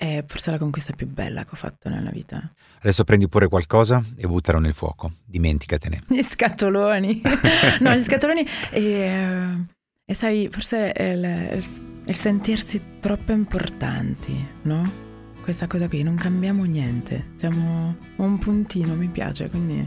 è 0.03 0.21
forse 0.27 0.51
la 0.51 0.57
conquista 0.57 0.91
più 0.91 1.07
bella 1.07 1.45
che 1.45 1.51
ho 1.53 1.55
fatto 1.55 1.87
nella 1.87 2.09
vita. 2.09 2.51
Adesso 2.79 3.05
prendi 3.05 3.29
pure 3.29 3.47
qualcosa 3.47 4.03
e 4.17 4.27
buttalo 4.27 4.59
nel 4.59 4.73
fuoco, 4.73 5.13
dimenticatene. 5.23 6.03
Gli 6.07 6.21
scatoloni. 6.21 7.21
no, 7.79 7.95
gli 7.95 8.03
scatoloni 8.03 8.45
e, 8.71 9.65
e 10.03 10.13
sai, 10.13 10.49
forse 10.51 10.91
è 10.91 11.11
il, 11.11 11.63
il 12.03 12.15
sentirsi 12.15 12.81
troppo 12.99 13.31
importanti, 13.31 14.45
no? 14.63 15.11
Questa 15.41 15.67
cosa 15.67 15.87
qui, 15.87 16.03
non 16.03 16.15
cambiamo 16.15 16.65
niente, 16.65 17.31
siamo 17.37 17.95
un 18.17 18.37
puntino, 18.39 18.95
mi 18.95 19.07
piace, 19.07 19.49
quindi 19.49 19.85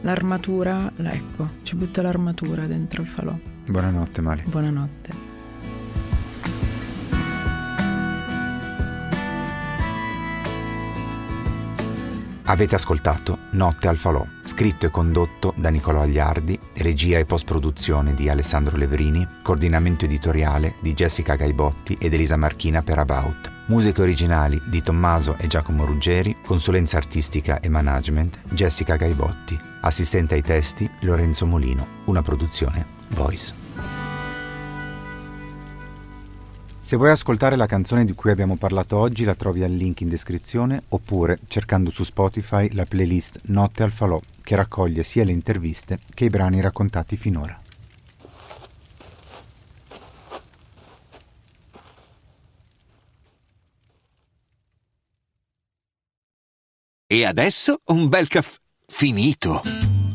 l'armatura, 0.00 0.92
ecco, 0.96 1.48
ci 1.62 1.76
butto 1.76 2.02
l'armatura 2.02 2.66
dentro 2.66 3.02
il 3.02 3.08
falò. 3.08 3.36
Buonanotte 3.66 4.20
Mari. 4.20 4.42
Buonanotte. 4.44 5.31
Avete 12.52 12.74
ascoltato 12.74 13.38
Notte 13.52 13.88
al 13.88 13.96
Falò, 13.96 14.22
scritto 14.44 14.84
e 14.84 14.90
condotto 14.90 15.54
da 15.56 15.70
Nicolò 15.70 16.02
Agliardi, 16.02 16.58
regia 16.74 17.16
e 17.16 17.24
post-produzione 17.24 18.12
di 18.12 18.28
Alessandro 18.28 18.76
Leverini, 18.76 19.26
coordinamento 19.42 20.04
editoriale 20.04 20.74
di 20.82 20.92
Jessica 20.92 21.34
Gaibotti 21.34 21.96
ed 21.98 22.12
Elisa 22.12 22.36
Marchina 22.36 22.82
per 22.82 22.98
About, 22.98 23.50
musiche 23.68 24.02
originali 24.02 24.60
di 24.66 24.82
Tommaso 24.82 25.38
e 25.38 25.46
Giacomo 25.46 25.86
Ruggeri, 25.86 26.36
consulenza 26.44 26.98
artistica 26.98 27.58
e 27.58 27.70
management 27.70 28.38
Jessica 28.50 28.96
Gaibotti, 28.96 29.58
assistente 29.80 30.34
ai 30.34 30.42
testi 30.42 30.90
Lorenzo 31.00 31.46
Molino, 31.46 31.86
una 32.04 32.20
produzione 32.20 32.84
Voice. 33.08 33.61
Se 36.84 36.96
vuoi 36.96 37.10
ascoltare 37.10 37.54
la 37.54 37.66
canzone 37.66 38.04
di 38.04 38.12
cui 38.12 38.32
abbiamo 38.32 38.56
parlato 38.56 38.98
oggi 38.98 39.22
la 39.22 39.36
trovi 39.36 39.62
al 39.62 39.70
link 39.70 40.00
in 40.00 40.08
descrizione 40.08 40.82
oppure 40.88 41.38
cercando 41.46 41.90
su 41.90 42.02
Spotify 42.02 42.70
la 42.72 42.84
playlist 42.84 43.38
Notte 43.44 43.84
al 43.84 43.92
Falò 43.92 44.20
che 44.42 44.56
raccoglie 44.56 45.04
sia 45.04 45.24
le 45.24 45.30
interviste 45.30 46.00
che 46.12 46.24
i 46.24 46.28
brani 46.28 46.60
raccontati 46.60 47.16
finora. 47.16 47.58
E 57.06 57.24
adesso 57.24 57.80
un 57.86 58.08
bel 58.08 58.26
caffè 58.26 58.58
finito. 58.86 59.81